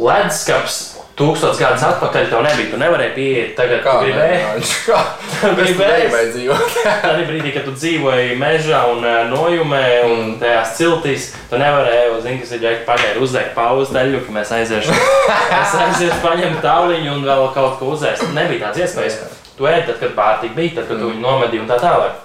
leduskapis 0.00 0.93
Tūkstotis 1.14 1.60
gadus 1.62 1.82
atpakaļ 1.86 2.24
tev 2.26 2.40
nebija. 2.42 2.70
Tu 2.72 2.78
nevarēji 2.80 3.12
pieiet 3.14 3.50
tagad, 3.54 3.84
kā 3.84 3.92
tu 4.00 4.08
gribēji. 4.08 4.70
Kā 4.88 5.52
gribēji 5.60 6.32
dzīvot? 6.34 6.78
Tad 7.04 7.20
brīdī, 7.28 7.52
kad 7.54 7.68
tu 7.68 7.74
dzīvoji 7.76 8.34
mežā 8.40 8.80
un 8.90 9.06
uh, 9.06 9.20
nojumē 9.30 9.84
un 10.08 10.16
mm. 10.16 10.34
tajās 10.42 10.74
ciltīs, 10.80 11.28
tu 11.52 11.60
nevarēji, 11.62 12.18
zini, 12.26 12.40
kas 12.42 12.56
ir 12.56 12.64
ģērbti 12.66 12.86
pagaidi, 12.90 13.22
uzdegt 13.22 13.54
pauzi 13.54 13.94
daļu, 13.94 14.24
ka 14.26 14.36
mēs 14.40 14.52
aiziešu. 14.58 14.98
es 15.60 15.78
aiziešu 15.84 16.20
paņemt 16.26 16.60
tāliņu 16.66 17.14
un 17.14 17.24
vēl 17.30 17.46
kaut 17.54 17.78
ko 17.78 17.94
uzēst. 17.94 18.26
Nebija 18.34 18.66
tāds 18.66 18.82
iespējas. 18.82 19.22
Tu 19.54 19.70
ēdi 19.70 19.86
tad, 19.92 20.02
kad 20.02 20.18
pārtika 20.18 20.58
bija, 20.58 20.80
tad, 20.80 20.90
kad 20.90 20.98
mm. 20.98 21.02
tu 21.04 21.14
viņu 21.14 21.26
nomedīji 21.28 21.62
un 21.62 21.70
tā 21.70 21.78
tālāk. 21.78 22.22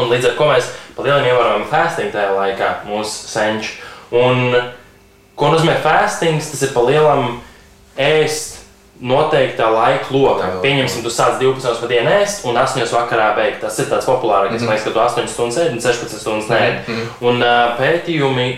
Un 0.00 0.08
līdz 0.08 0.30
ar 0.30 0.38
to 0.38 0.46
mēs 0.48 0.76
palielinām 0.96 1.28
ievērojami 1.28 1.68
fasting 1.68 2.14
tajā 2.14 2.32
laikā, 2.32 2.76
mūsu 2.88 3.28
senči. 3.28 3.82
Un 4.16 4.46
ko 5.36 5.52
nozīmē 5.52 5.76
fastings? 5.84 6.54
Tas 6.54 6.64
ir 6.64 6.72
palielinājums 6.72 7.52
ēst 7.96 8.60
noteiktā 9.04 9.66
laika 9.74 10.14
lokā. 10.14 10.48
Pieņemsim, 10.62 11.02
tu 11.04 11.10
sāc 11.12 11.40
12 11.40 11.80
pa 11.82 11.90
dienu 11.90 12.12
ēst 12.20 12.46
un 12.48 12.56
8 12.60 12.86
vakarā 12.94 13.32
beigt. 13.36 13.60
Tas 13.64 13.78
ir 13.82 13.90
tāds 13.90 14.06
populārākais. 14.08 14.60
Mm 14.60 14.66
-hmm. 14.66 14.70
Liekas, 14.70 14.84
ka 14.84 14.90
tu 14.90 15.00
8 15.00 15.28
stundas 15.28 15.58
ēd 15.58 15.72
un 15.72 15.80
16 15.80 16.20
stundas 16.20 16.48
nē. 16.48 16.62
Mm 16.86 16.94
-hmm. 16.94 17.28
Un 17.28 17.42
pētījumi 17.78 18.56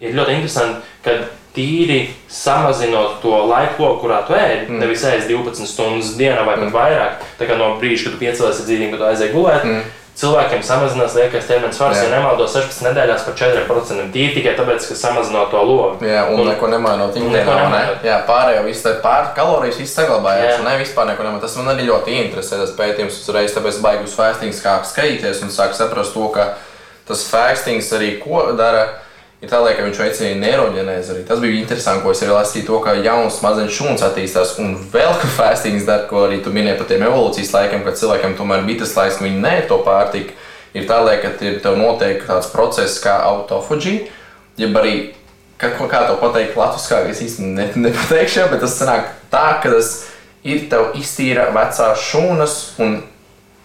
ir 0.00 0.14
ļoti 0.14 0.34
interesanti, 0.34 0.80
ka 1.04 1.10
tīri 1.54 2.08
samazinot 2.28 3.22
to 3.22 3.46
laiku, 3.46 3.82
loku, 3.82 4.06
kurā 4.06 4.26
tu 4.26 4.32
ēd, 4.32 4.68
mm. 4.68 4.78
nevis 4.78 5.04
ēst 5.04 5.28
12 5.28 5.66
stundas 5.66 6.16
dienā 6.16 6.44
vai 6.46 6.54
pat 6.54 6.64
mm. 6.64 6.72
vairāk, 6.72 7.12
tā 7.40 7.48
kā 7.48 7.56
no 7.58 7.76
brīža, 7.80 8.04
kad 8.04 8.12
tu 8.12 8.18
piecēlies 8.18 8.62
dzīvīgi, 8.66 8.90
kad 8.90 8.98
tu 8.98 9.04
aizēji 9.04 9.32
gulēt. 9.32 9.64
Mm 9.64 9.82
cilvēkiem 10.20 10.62
samazinās 10.64 11.14
liekais 11.16 11.46
ķermeņa 11.48 11.76
svars, 11.76 12.00
ja 12.02 12.10
nemaldos 12.12 12.52
16 12.56 12.86
nedēļās 12.88 13.24
par 13.26 13.36
4%. 13.40 14.06
Tīri 14.14 14.34
tikai 14.36 14.54
tāpēc, 14.58 14.86
ka 14.90 14.96
samazino 14.98 15.46
to 15.52 15.62
logu. 15.64 16.06
Jā, 16.06 16.26
un, 16.28 16.42
un 16.42 16.50
neko 16.52 16.70
nemainot. 16.72 17.16
Neko 17.16 17.54
nemainot. 17.56 18.00
Ne? 18.02 18.08
Jā, 18.10 18.20
pārējo 18.28 18.64
visu 18.66 18.84
tā 18.86 18.96
pār 19.04 19.30
kalorijas 19.36 19.80
viss 19.80 19.96
saglabājās. 19.96 20.60
Ne 20.66 20.76
vispār 20.80 21.08
neko 21.12 21.26
nemainot. 21.26 21.44
Tas 21.46 21.56
man 21.60 21.72
arī 21.72 21.88
ļoti 21.88 22.16
interesē, 22.24 22.60
tas 22.60 22.74
pētījums 22.76 23.20
uzreiz, 23.22 23.54
tāpēc 23.56 23.80
baigus 23.84 24.16
fastings 24.18 24.60
kā 24.64 24.78
skatīties 24.88 25.44
un 25.46 25.54
sāk 25.54 25.76
saprast 25.78 26.16
to, 26.16 26.26
ka 26.34 26.52
tas 27.08 27.24
fastings 27.30 27.88
arī 27.96 28.16
ko 28.20 28.50
dara 28.58 28.86
ir 29.40 29.48
tā, 29.48 29.60
ka 29.64 29.84
viņš 29.86 30.00
veicina 30.02 30.40
neiroģenēzi. 30.42 31.12
Arī. 31.14 31.24
Tas 31.28 31.40
bija 31.42 31.60
interesanti, 31.60 32.04
ko 32.04 32.12
es 32.14 32.22
arī 32.24 32.34
lasīju, 32.36 32.66
to, 32.68 32.80
ka 32.84 32.96
jauns 33.00 33.38
smadzenes 33.40 33.76
šūns 33.76 34.04
attīstās. 34.04 34.56
Un 34.62 34.76
vēl 34.92 35.14
ka 35.20 35.30
fastings 35.36 35.88
dara, 35.88 36.08
ko 36.10 36.26
arī 36.26 36.42
tu 36.44 36.52
minēji 36.54 36.80
par 36.80 36.90
tiem 36.90 37.06
evolūcijas 37.08 37.54
laikiem, 37.56 37.84
kad 37.86 38.00
cilvēkiem 38.00 38.36
tomēr 38.38 38.66
bija 38.68 38.82
tas 38.84 38.96
laiks, 38.98 39.20
ka 39.20 39.26
viņi 39.28 39.44
nē 39.44 39.54
to 39.70 39.80
pārtiku. 39.86 40.36
Ir 40.76 40.84
tā, 40.86 41.00
ka 41.22 41.32
ir 41.42 41.56
noteikti 41.80 42.28
tāds 42.28 42.50
process 42.52 43.00
kā 43.02 43.16
autofagija, 43.26 44.04
jeb 44.60 44.76
arī, 44.78 44.92
kā, 45.58 45.72
kā 45.74 46.04
to 46.06 46.14
pateikt, 46.20 46.54
latviskā, 46.58 47.00
es 47.10 47.24
īsti 47.24 47.48
ne, 47.56 47.66
nepateikšu, 47.88 48.46
bet 48.52 48.62
tas 48.62 48.76
sanāk 48.78 49.08
tā, 49.32 49.46
ka 49.64 49.72
tas 49.72 49.90
ir 50.46 50.68
tev 50.70 50.94
iztīra 51.00 51.48
vecās 51.56 52.04
šūnas 52.06 52.54
un 52.84 53.00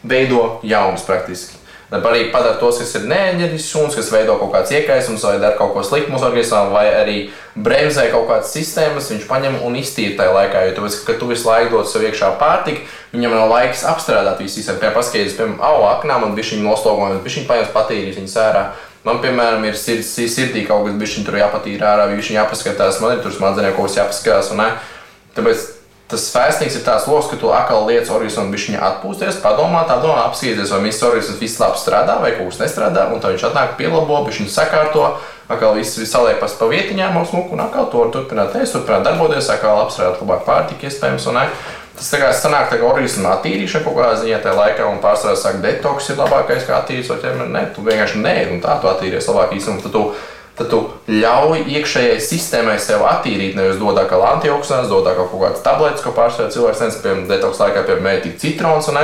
veido 0.06 0.60
jaunas 0.66 1.06
praktiski. 1.06 1.62
Arī 1.93 2.32
padara 2.34 2.58
tos, 2.58 2.80
kas 2.82 2.95
ir 2.98 3.04
neēģerisks 3.06 3.67
suns, 3.69 3.93
kas 3.93 4.08
veido 4.10 4.39
kaut 4.39 4.50
kādas 4.56 4.71
iekaisumus 4.74 5.26
vai 5.28 5.36
dara 5.38 5.54
kaut 5.58 5.76
ko 5.76 5.84
sliktu 5.86 6.10
mūsu 6.10 6.26
organismam, 6.26 6.71
vai 6.74 6.88
arī 6.89 7.17
bremzē 7.54 8.08
kaut 8.10 8.26
kādas 8.32 8.56
sistēmas, 8.56 9.12
viņš 9.13 9.28
paņem 9.30 9.60
un 9.67 9.78
iztīra 9.78 10.15
tajā 10.17 10.34
laikā. 10.34 10.63
Jo 10.65 10.74
tāpēc, 10.80 10.98
ka 11.06 11.17
tu 11.21 11.30
visu 11.30 11.45
laiku 11.45 11.76
dod 11.76 11.91
sev 11.91 12.08
iekšā 12.08 12.32
pārtiku, 12.41 12.88
viņam 13.13 13.38
nav 13.38 13.54
laiks 13.54 13.86
apstrādāt 13.91 14.41
visu 14.41 14.58
sistēmu. 14.58 14.82
Piemēram, 14.82 14.98
paskatīties, 14.98 15.38
piemēram, 15.38 15.62
au, 15.62 15.86
aknām 15.91 16.26
un 16.26 16.36
viņš 16.39 16.56
viņu 16.56 16.67
noslogojums, 16.71 17.24
viņš 17.28 17.39
viņu 17.39 17.50
paņems 17.54 17.71
patīrīs 17.78 18.19
viņu 18.19 18.34
sērā. 18.34 18.65
Man, 19.06 19.21
piemēram, 19.21 19.69
ir 19.69 19.78
sirds, 19.78 20.10
sirdī 20.17 20.65
kaut 20.65 20.89
kas, 20.89 20.98
kas 20.98 21.26
tur 21.28 21.38
jāpatīra 21.38 21.93
ārā, 21.93 22.10
viņš 22.15 22.34
jāpaskatās, 22.39 22.98
man 23.04 23.13
ir 23.13 23.21
tur 23.21 23.36
smadzenē 23.36 23.76
kaut 23.78 23.91
kas 23.91 24.02
jāpaskatās. 24.02 24.56
Tāpēc 25.36 25.75
Tas 26.06 26.28
fāstings 26.30 26.76
ir 26.78 26.84
tāds 26.86 27.08
lokus, 27.10 27.32
ka 27.32 27.38
tu 27.41 27.50
atkal 27.50 27.88
lietas 27.88 28.12
organismam 28.13 28.52
viņa 28.54 28.82
atpūsties, 28.91 29.39
padomā, 29.41 29.88
tā 29.89 29.96
domā, 30.04 30.28
apskatīties, 30.28 30.70
vai 30.76 30.84
viss 30.84 31.02
organisms 31.02 31.39
viss 31.41 31.58
labi 31.58 31.82
strādā 31.82 32.20
vai 32.22 32.36
kaut 32.36 32.52
kas 32.52 32.60
nestrādā, 32.62 33.08
un 33.10 33.24
tad 33.24 33.34
viņš 33.34 33.46
atnāk 33.48 33.74
pielabo, 33.80 34.20
viņš 34.28 34.44
sakārto, 34.54 35.08
atkal 35.50 35.74
viss 35.80 35.98
saliek 36.12 36.38
pa, 36.38 36.46
pa 36.60 36.68
vietiņām, 36.70 37.18
mums 37.18 37.34
mūku, 37.34 37.58
un 37.58 37.63
atkal 37.65 37.89
to 37.89 38.04
turpināt 38.13 38.54
ēst, 38.54 38.78
turpināt 38.78 39.08
darboties, 39.08 39.50
atkal 39.50 39.82
apstrādāt 39.88 40.22
labāk 40.22 40.46
pārtiku, 40.46 40.86
iespējams, 40.86 41.26
un 41.32 41.41
ne. 41.41 41.48
Tas 41.96 42.12
tā 42.12 42.20
kā 42.20 42.30
sanāk, 42.36 42.70
ka 42.70 42.86
organisma 42.86 43.38
attīrīšana 43.38 43.86
kaut 43.88 43.96
kādā 43.96 44.20
ziņā 44.20 44.41
tajā 44.44 44.56
laikā, 44.60 44.88
un 44.91 45.02
pārsvarā 45.02 45.38
saka, 45.39 45.62
detoks 45.63 46.10
ir 46.12 46.20
labākais, 46.20 46.65
kā 46.68 46.82
attīrīt, 46.82 47.08
vai 47.08 47.22
ķermeni, 47.24 47.54
ne, 47.56 47.62
tu 47.72 47.86
vienkārši 47.88 48.20
nē, 48.20 48.34
un 48.52 48.60
tā 48.62 48.76
tu 48.84 48.91
attīries 48.91 49.30
labāk 49.32 49.56
īstenībā 49.56 50.04
tad 50.56 50.70
tu 50.72 50.82
ļauj 51.12 51.65
iekšējai 51.68 52.20
sistēmai 52.24 52.78
sev 52.82 53.04
attīrīt. 53.08 53.58
Nevis 53.58 53.80
dod 53.82 54.00
kā 54.10 54.20
antioksidantus, 54.32 54.91
dod 54.91 55.10
kā 55.10 55.15
kaut 55.18 55.41
kādas 55.41 55.65
tabletes, 55.65 56.04
ko 56.04 56.13
pārsvarā 56.15 56.54
cilvēks 56.54 56.86
nesaka, 56.86 57.04
piemēram, 57.08 57.26
detoks 57.32 57.60
laikā, 57.63 57.84
piemēram, 57.88 58.08
mētīt 58.08 58.39
citrons, 58.44 58.88
un, 58.91 59.02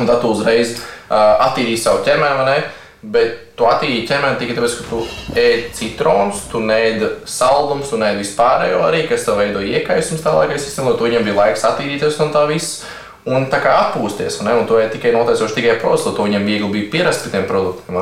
un 0.00 0.10
tad 0.10 0.20
tu 0.20 0.34
uzreiz 0.34 0.76
uh, 0.76 1.48
attīrīsi 1.48 1.86
savu 1.86 2.04
ķermeni. 2.06 2.60
Bet 3.00 3.56
tu 3.56 3.64
attīstīji 3.64 4.08
ķermeni 4.10 4.36
tikai 4.42 4.58
tāpēc, 4.58 4.74
ka 4.76 4.88
tu 4.90 4.98
ēd 5.40 5.70
citronus, 5.72 6.42
tu 6.52 6.60
nēdi 6.60 7.06
saldumus, 7.24 7.88
tu 7.88 7.96
nēdi 8.00 8.20
vispārējo 8.20 8.82
arī, 8.84 9.06
kas 9.08 9.24
tev 9.24 9.40
veido 9.40 9.62
iekaisumus 9.64 10.20
tā 10.20 10.34
laikā 10.36 10.58
sistēmā, 10.60 10.92
lai 10.92 11.08
viņam 11.08 11.24
bija 11.24 11.38
laiks 11.38 11.64
attīrīties 11.70 12.20
un 12.20 12.34
tā 12.34 12.44
viss. 12.50 12.82
Un 13.28 13.48
tā 13.52 13.58
kā 13.60 13.72
atpūsties, 13.86 14.38
un, 14.40 14.48
un 14.52 14.68
to 14.68 14.78
tikai 14.92 15.10
noteicoši 15.12 15.58
tikai 15.58 15.74
procesu, 15.80 16.12
to 16.16 16.24
viņam 16.24 16.46
viegli 16.48 16.70
bija 16.72 16.92
pierast 16.92 17.24
pie 17.24 17.34
tiem 17.34 17.48
produktiem. 17.48 17.98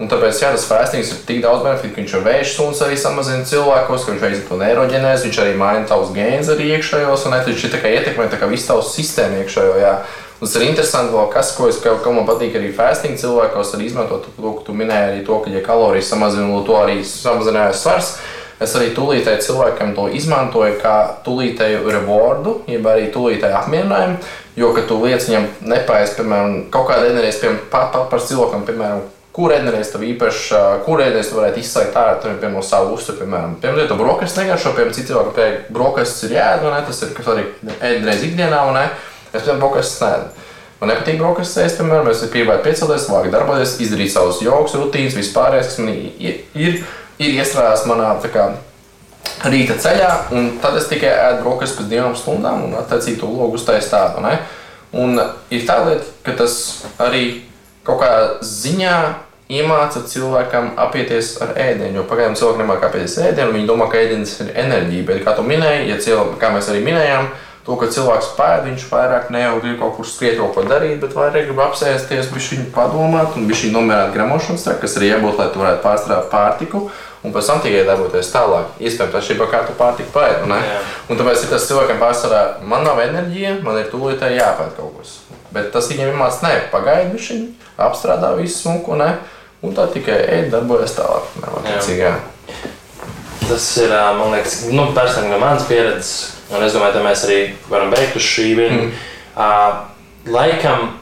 Un 0.00 0.08
tāpēc, 0.08 0.38
jā, 0.40 0.48
tas 0.54 0.64
fastings 0.64 1.10
ir 1.12 1.18
tik 1.28 1.42
daudz 1.44 1.60
benefitu, 1.60 1.92
ka 1.92 2.00
viņš 2.00 2.12
ar 2.16 2.22
vēža 2.24 2.52
suns 2.54 2.78
arī 2.86 2.96
samazina 2.96 3.44
cilvēkos, 3.44 4.06
ka 4.06 4.14
viņš 4.14 4.22
veic 4.22 4.46
to 4.48 4.56
neiroģenēzi, 4.62 5.26
viņš 5.26 5.40
arī 5.42 5.52
maina 5.60 5.84
tavus 5.90 6.14
gēnus 6.16 6.48
arī 6.54 6.70
iekšējos, 6.78 7.26
un 7.28 7.36
viņš 7.44 7.66
ir 7.66 7.74
tā 7.74 7.80
kā 7.82 7.92
ietekmē 7.98 8.30
tā 8.32 8.38
kā 8.40 8.48
visu 8.48 8.70
tavu 8.70 8.86
sistēmu 8.88 9.42
iekšējo. 9.42 9.74
Jā. 9.82 9.92
Tas 10.40 10.56
ir 10.56 10.64
interesanti, 10.70 11.12
vēl, 11.12 11.28
kas, 11.34 11.52
ko, 11.52 11.68
es, 11.68 11.82
ko 11.84 12.14
man 12.16 12.24
patīk 12.24 12.56
arī 12.56 12.72
fasting 12.72 13.20
cilvēkos, 13.20 13.74
arī 13.76 13.90
izmantot 13.90 14.24
to, 14.24 14.32
ko 14.40 14.64
tu 14.64 14.72
minēji, 14.72 15.10
arī 15.10 15.20
to, 15.28 15.36
ka, 15.44 15.52
ja 15.52 15.60
kalorijas 15.68 16.08
samazina, 16.14 16.48
to 16.64 16.80
arī 16.80 16.96
samazinājās 17.04 17.84
svars. 17.84 18.14
Es 18.60 18.72
arī 18.76 18.90
tūlītēji 18.96 19.44
cilvēkam 19.50 19.92
to 19.96 20.08
izmantoju 20.16 20.80
kā 20.80 20.96
tūlītēju 21.28 21.84
rewardu, 21.92 22.58
jeb 22.68 22.88
arī 22.88 23.12
tūlītēju 23.12 23.60
apmierinājumu. 23.60 24.18
Jo, 24.56 24.72
kad 24.76 24.88
tu 24.88 24.96
liec 25.04 25.28
viņam 25.28 25.46
nepaies, 25.76 26.16
piemēram, 26.16 26.58
kaut 26.72 26.88
kādā 26.88 27.12
enerģijas, 27.12 27.44
piemēram, 27.44 27.64
pat, 27.72 27.88
pat 27.92 28.12
par 28.12 28.24
cilvēkam, 28.24 28.68
piemēram, 28.68 29.08
kur 29.40 29.54
ēdienas 29.56 29.92
tev 29.94 30.04
īpaši, 30.04 30.58
kur 30.84 31.00
ēdienas 31.00 31.30
tu 31.30 31.38
varētu 31.38 31.62
izslēgt 31.62 31.96
ārā, 31.96 32.18
piemēram, 32.20 32.60
savu 32.64 32.98
uzturu, 32.98 33.22
piemēram, 33.22 33.56
piemēram, 33.62 33.80
ja 33.80 33.88
tu 33.88 33.96
brokastis 33.96 34.42
negaršo, 34.42 34.74
piemēram, 34.76 34.96
citi 34.98 35.08
cilvēki, 35.08 35.34
piemēram, 35.38 35.64
brokastis 35.78 36.28
ir 36.28 36.36
vai 36.36 36.74
ne, 36.74 36.80
tas 36.90 37.02
ir, 37.06 37.12
kas 37.16 37.32
arī 37.32 37.46
ēdienas 37.78 38.24
ikdienā, 38.28 38.62
un 38.68 38.76
ne, 38.76 38.86
es, 39.32 39.38
piemēram, 39.38 39.62
brokastis 39.64 40.04
nēdu. 40.04 40.46
Man 40.80 40.92
nepatīk 40.92 41.20
brokastis 41.20 41.64
ēst, 41.64 41.80
piemēram, 41.80 42.12
es 42.12 42.24
gribētu 42.32 42.66
piecelties, 42.68 43.08
labāk 43.08 43.32
darboties, 43.32 43.76
izdarīt 43.84 44.12
savus 44.12 44.40
jogas 44.44 44.76
rutīnas, 44.76 45.16
vispārējais, 45.16 45.72
kas 45.72 45.80
man 45.80 45.96
ir, 45.96 46.42
ir, 46.56 46.78
ir 47.20 47.40
iestrādājis 47.40 47.86
manā, 47.88 48.14
tā 48.20 48.32
kā, 48.32 48.46
rīta 49.48 49.76
ceļā, 49.80 50.10
un 50.36 50.54
tad 50.60 50.76
es 50.80 50.88
tikai 50.90 51.10
ēdu 51.12 51.44
brokastis 51.44 51.78
pēc 51.78 51.90
divām 51.92 52.16
stundām, 52.16 52.64
un 52.68 52.78
attiecīgi 52.80 53.20
to 53.20 53.28
logu 53.28 53.60
uztaisīju 53.60 53.92
tādu, 53.92 54.24
ne. 54.24 54.38
Un 55.00 55.20
ir 55.52 55.66
tā 55.68 55.78
lieta, 55.86 56.08
ka 56.26 56.34
tas 56.40 56.54
arī 57.00 57.24
kaut 57.86 58.00
kādā 58.02 58.40
ziņā 58.44 58.96
iemāca 59.50 60.04
cilvēkam 60.06 60.74
apieties 60.78 61.34
ar 61.42 61.54
ēdienu. 61.58 62.00
Jo 62.00 62.08
pagaidām 62.08 62.36
cilvēki 62.38 62.62
nemāķi 62.62 62.86
apieties 62.88 63.18
ar 63.18 63.30
ēdienu, 63.32 63.54
viņi 63.58 63.70
domā, 63.70 63.90
ka 63.90 64.00
ēdienas 64.00 64.34
ir 64.44 64.52
enerģija. 64.62 65.06
Bet, 65.08 65.22
kā 65.26 65.34
tu 65.36 65.46
minēji, 65.46 65.88
ja 65.90 66.00
cilvēki, 66.02 66.38
kā 66.40 66.52
mēs 66.54 66.70
arī 66.70 66.82
minējām, 66.86 67.30
to, 67.66 67.76
ka 67.80 67.90
cilvēks 67.92 68.32
pēd, 68.38 68.64
viņš 68.68 68.86
vairāk 68.90 69.28
ne 69.34 69.42
jau 69.44 69.58
grib 69.60 69.76
kaut 69.82 69.96
kur 69.98 70.08
skriet, 70.08 70.38
kaut 70.38 70.54
ko 70.56 70.64
darīt, 70.70 70.98
bet 71.02 71.16
vairāk 71.16 71.50
grib 71.50 71.60
apsēsties, 71.66 72.30
viņš 72.32 72.50
viņu 72.54 72.66
padomāt 72.74 73.36
un 73.36 73.48
viņš 73.50 73.64
viņu 73.66 73.76
nomierāt 73.76 74.14
gramošanas 74.14 74.66
traku, 74.66 74.84
kas 74.86 74.96
ir 74.98 75.08
jābūt, 75.10 75.38
lai 75.38 75.48
tu 75.52 75.62
varētu 75.62 75.84
pārstrādāt 75.84 76.30
pārtiku. 76.32 76.86
Un 77.20 77.34
pēc 77.34 77.50
tam 77.50 77.58
tikai 77.60 77.82
darboties 77.84 78.30
tālāk. 78.32 78.78
Iespējams, 78.80 79.12
tas 79.12 79.26
ir 79.28 79.42
kā 79.52 79.58
tu 79.68 79.74
pārtika 79.76 80.08
pēdi. 80.14 80.46
Un 81.12 81.18
tāpēc 81.20 81.42
ir 81.44 81.50
tas 81.52 81.66
cilvēkam 81.68 82.00
pārsvarā, 82.00 82.44
man 82.64 82.86
nav 82.86 83.02
enerģija, 83.02 83.58
man 83.66 83.76
ir 83.76 83.90
tūlīt 83.92 84.24
jāpēd 84.24 84.72
kaut 84.78 84.94
kas. 84.96 85.18
Bet 85.52 85.68
tas 85.74 85.90
viņam 85.90 86.14
ir 86.14 86.16
mācīts, 86.16 86.46
ne, 86.46 86.54
pagaidi, 86.72 87.12
viņš 87.12 87.28
apstrādā 87.76 88.32
visu 88.38 88.62
smuku, 88.62 88.96
ne, 88.96 89.10
un 89.62 89.74
tā 89.76 89.86
tikai 89.94 90.18
ej, 90.36 90.44
darbojas 90.52 90.96
tālāk. 90.98 91.32
Tas 93.50 93.66
ir, 93.82 93.92
man 94.18 94.36
liekas, 94.36 94.60
nu, 94.70 94.86
personīgi 94.94 95.34
no 95.34 95.40
manas 95.42 95.66
pieredzes, 95.66 96.14
un 96.54 96.62
es 96.62 96.74
domāju, 96.76 96.98
ka 96.98 97.04
mēs 97.08 97.26
arī 97.26 97.40
varam 97.70 97.90
beigt 97.90 98.16
uz 98.18 98.26
šī 98.26 98.48
viena. 98.58 98.80
Mm. 98.84 99.06
Uh, 99.34 100.30
laikam 100.30 100.92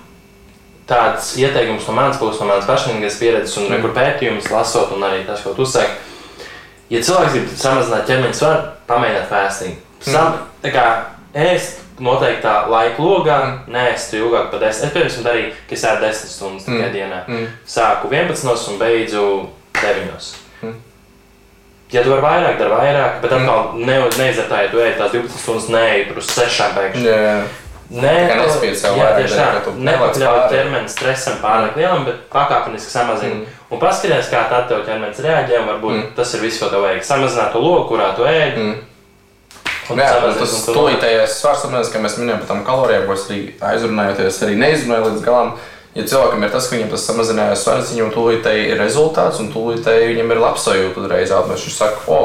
tāds 0.88 1.34
ieteikums 1.36 1.88
no 1.90 1.96
manas 1.98 2.20
puses, 2.20 2.40
no 2.40 2.48
manas 2.48 2.68
personīgās 2.68 3.20
pieredzes, 3.20 3.58
un 3.60 3.68
mm. 3.68 3.90
pētījums 3.96 4.48
lasot, 4.52 4.94
un 4.96 5.04
arī 5.10 5.26
tas, 5.28 5.44
ko 5.44 5.52
tu 5.56 5.68
saki 5.68 6.08
ja 6.92 7.02
cilvēks 7.04 7.34
grib 7.34 7.52
samazināt 7.60 8.08
ķermeņa 8.08 8.36
svaru, 8.36 8.72
pamēģiniet 8.88 9.28
fasting. 9.30 9.76
Sam, 10.04 10.32
mm. 10.32 10.44
Tā 10.64 10.72
kā 10.74 10.84
ēst 11.48 11.84
noteiktā 12.04 12.54
laika 12.70 13.02
logā, 13.02 13.38
mm. 13.44 13.72
neēst 13.74 14.16
ilgāk 14.18 14.50
par 14.52 14.62
10. 14.64 14.88
Es, 14.88 14.96
piemēram, 14.96 15.24
darīju, 15.26 15.54
ka 15.68 15.76
es 15.76 15.86
ēdu 15.90 16.04
10 16.06 16.32
stundas 16.32 16.66
mm. 16.66 16.74
tikai 16.74 16.90
dienā. 16.94 17.22
Mm. 17.28 17.46
Sāku 17.68 18.10
11 18.12 18.72
un 18.72 18.82
beidzu 18.82 19.24
9. 19.78 20.28
Mm. 20.62 20.74
Ja 21.92 22.02
tu 22.04 22.12
vari 22.12 22.26
vairāk, 22.26 22.58
dari 22.60 22.74
vairāk, 22.74 23.22
bet 23.22 23.38
atkal 23.38 23.72
mm. 23.72 23.86
ne, 23.88 24.42
tā, 24.50 24.64
ja 24.66 24.72
tu 24.72 24.84
ej 24.84 24.98
tās 24.98 25.14
12 25.14 25.40
stundas, 25.44 25.70
neej 25.72 26.04
tur 26.10 26.20
uz 26.22 26.34
6 26.36 26.76
pēkšņi. 26.76 27.08
Yeah. 27.08 27.48
Nē, 27.88 28.12
nespied 28.36 28.74
sev 28.76 28.98
vairāk, 29.00 29.30
tā, 29.32 29.72
nepakļauj 29.80 30.42
ķermeni 30.52 30.90
stresam 30.92 31.38
pārāk 31.40 31.72
mm. 31.72 31.80
lielam, 31.80 32.02
bet 32.04 32.26
pakāpeniski 32.34 32.92
samazina. 32.92 33.38
Mm. 33.38 33.54
Un 33.72 33.80
paskaties, 33.80 34.28
kā 34.28 34.42
tad 34.50 34.66
tev 34.68 34.82
ķermenis 34.84 35.22
reaģē, 35.24 35.62
varbūt 35.64 35.94
mm. 35.94 36.10
tas 36.18 36.34
ir 36.36 36.44
viss, 36.44 36.60
ko 36.60 36.68
tev 36.68 36.84
vajag. 36.84 37.00
Samazināt 37.08 37.54
to 37.56 37.62
loku, 37.64 37.86
kurā 37.94 38.10
tu 38.16 38.28
ēd. 38.28 38.60
Mm. 38.60 38.74
Un 39.88 40.02
jā, 40.02 40.08
tas 40.36 40.54
tūlītējais 40.68 41.38
svars, 41.40 41.64
apmēram, 41.64 41.88
ka 41.92 42.02
mēs 42.04 42.18
minējām 42.20 42.42
par 42.42 42.48
tām 42.50 42.62
kalorijām, 42.66 43.06
ko 43.08 43.16
es 43.16 43.24
arī 43.28 43.40
aizrunājoties, 43.70 44.40
arī 44.44 44.58
neizrunāju 44.60 45.06
līdz 45.08 45.24
galam. 45.24 45.54
Ja 45.96 46.04
cilvēkam 46.06 46.44
ir 46.44 46.52
tas, 46.52 46.68
ka 46.68 46.76
viņam 46.76 46.90
tas 46.92 47.06
samazinājās 47.08 47.64
svars, 47.64 47.92
viņam 47.94 48.12
tūlītēji 48.14 48.68
ir 48.68 48.82
rezultāts, 48.82 49.40
un 49.42 49.48
tūlītēji 49.54 50.12
viņam 50.12 50.34
ir 50.34 50.42
labs 50.44 50.66
sajūta 50.68 51.02
uzreiz. 51.02 51.32
Viņš 51.32 51.78
saka, 51.78 52.04
o, 52.12 52.20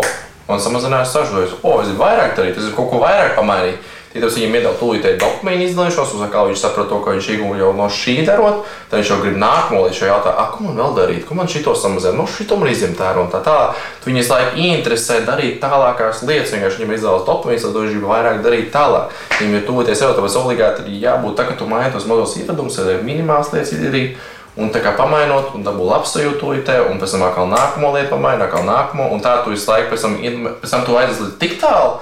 man 0.49 0.61
samazinājās 0.61 1.15
sažģojums, 1.15 1.55
o, 1.61 1.73
es 1.79 1.89
gribu 1.89 2.03
vairāk 2.03 2.35
darīt, 2.37 2.59
es 2.59 2.75
kaut 2.75 2.91
ko 2.91 2.99
vairāk 3.01 3.37
pamainīt. 3.39 3.92
Tītars 4.13 4.35
viņam 4.37 4.55
iedod 4.59 4.75
tūlītēji 4.77 5.17
dopamīnu 5.17 5.63
izdalīšanos, 5.65 6.11
un 6.13 6.25
atkal 6.27 6.51
viņš 6.51 6.59
saprot 6.61 6.85
to, 6.91 6.99
ko 7.01 7.15
viņš 7.15 7.29
ieguva 7.33 7.55
jau 7.57 7.71
no 7.73 7.87
šī 7.89 8.13
darot. 8.27 8.67
Tad 8.91 8.99
viņš 8.99 9.09
jau 9.09 9.17
grib 9.23 9.39
nākamo 9.41 9.79
līdz 9.87 9.97
šo 9.97 10.09
jautājumu, 10.11 10.43
ko 10.53 10.65
man 10.67 10.77
vēl 10.77 10.93
darīt, 10.99 11.23
ko 11.25 11.37
man 11.39 11.49
šito 11.49 11.73
samazināt, 11.73 12.19
no 12.19 12.27
šito 12.29 12.59
man 12.61 12.69
izņemt 12.69 13.01
ārā 13.01 13.23
un 13.23 13.31
tā 13.33 13.41
tālāk. 13.41 13.81
Viņu 14.05 14.21
visu 14.21 14.33
laiku 14.35 14.67
interesē 14.67 15.17
darīt 15.25 15.57
tālākās 15.63 16.21
lietas, 16.29 16.53
vienkārši 16.53 16.83
viņam 16.83 16.93
izdalās 16.99 17.25
dopamīns, 17.25 17.65
tad 17.65 17.81
viņš 17.81 17.97
grib 17.97 18.07
vairāk 18.11 18.39
darīt 18.45 18.69
tālāk. 18.75 19.17
Viņam 19.39 19.57
ir 19.57 19.67
tūlīties 19.71 20.05
jau 20.05 20.13
tāpēc 20.13 20.37
obligāti 20.43 20.85
ir 20.85 21.01
jābūt 21.07 21.37
tā, 21.39 21.49
ka 21.49 21.57
tu 21.57 21.71
maini 21.73 21.89
tos 21.97 22.05
mazos 22.05 22.37
ievedumus, 22.37 22.77
ir 22.85 23.01
minimāls 23.01 23.49
lietas 23.55 23.73
izdarīt. 23.73 24.21
Un 24.53 24.69
tā 24.69 24.83
kā 24.85 24.91
pamainot, 24.93 25.55
un 25.57 25.65
dabū 25.65 25.87
labu 25.89 26.05
sajūtu, 26.05 26.51
un 26.61 26.99
pēc 27.01 27.15
tam 27.15 27.23
atkal 27.25 27.47
nākamo 27.49 27.95
lietu 27.95 28.13
pamainīt, 28.13 28.45
atkal 28.45 28.67
nākamo, 28.67 29.07
un 29.09 29.23
tā 29.25 29.39
tu 29.41 29.49
visu 29.49 29.65
laiku 29.71 29.89
pēc 29.89 30.03
tam, 30.05 30.19
pēc 30.61 30.75
tam 30.75 30.83
tu 30.85 30.93
līdz 30.93 31.23
tik 31.41 31.57
tālu, 31.57 31.95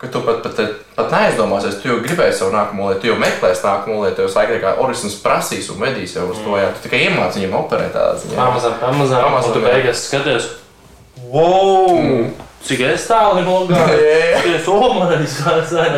ka 0.00 0.10
tu 0.12 0.20
pat, 0.26 0.42
pat, 0.44 0.60
pat 0.96 1.12
neaizdomāsies, 1.14 1.78
tu 1.80 1.90
jau 1.90 1.98
gribēji 2.04 2.36
savu 2.36 2.52
nākamo 2.52 2.90
lietu, 2.90 3.02
tu 3.02 3.10
jau 3.10 3.18
meklēsi 3.20 3.64
nākamo 3.64 4.02
lietu, 4.04 4.26
jau 4.26 4.32
laikā 4.34 4.58
kā 4.62 4.72
Orisons 4.84 5.18
prasīs 5.22 5.70
un 5.72 5.80
vedīs 5.80 6.16
jau 6.18 6.26
uz 6.32 6.40
to, 6.44 6.56
jā, 6.60 6.68
tu 6.74 6.84
tikai 6.84 7.06
iemāci 7.06 7.40
viņam 7.40 7.60
operēt 7.62 7.94
tādā 7.96 8.18
ziņā. 8.22 8.36
Pamazām, 8.36 8.76
pamazām, 8.82 9.28
pamazām, 9.28 9.54
tu 9.56 9.64
beigās 9.64 10.04
skaties, 10.08 10.50
wow! 11.30 11.96
Mm. 11.96 12.34
Cik 12.66 12.80
es 12.82 13.04
tālu 13.06 13.44
nogāju? 13.46 13.96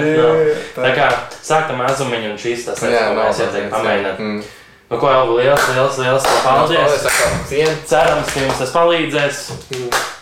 Es 0.04 0.18
domāju, 0.18 0.56
tā 0.76 0.90
kā 0.96 1.06
sākta 1.40 1.76
mazumiņa 1.78 2.32
un 2.34 2.40
šīs 2.42 2.66
tas, 2.66 2.82
ko 2.82 3.14
mēs 3.16 3.40
ieteiktu 3.40 3.70
pamēģināt. 3.72 4.20
Mm. 4.20 4.42
Nu, 4.88 4.96
ko 4.96 5.10
jau 5.12 5.34
liels, 5.36 5.64
liels, 5.74 5.98
liels 6.00 6.28
paldies. 6.44 6.78
paldies 6.80 7.82
Cerams, 7.90 8.30
ka 8.32 8.40
jums 8.40 8.62
tas 8.62 8.72
palīdzēs. 8.72 9.42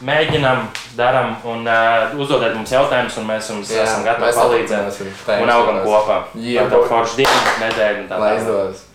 Mēģinām, 0.07 0.64
darām 0.98 1.37
un 1.46 1.62
uh, 1.70 2.16
uzdodiet 2.18 2.57
mums 2.59 2.74
jautājumus, 2.74 3.20
un 3.22 3.31
mēs 3.31 3.52
jums 3.52 3.70
Jā, 3.70 3.87
esam 3.87 4.02
gatavi 4.09 4.35
palīdzēt. 4.35 5.00
Un 5.38 5.55
augam 5.55 5.81
kopā. 5.87 6.18
Jā, 6.42 6.66
tā 6.72 6.83
forša 6.90 7.22
diena, 7.22 7.57
nedēļa 7.62 8.02
un 8.02 8.11
tā 8.11 8.18
tālāk. 8.18 8.86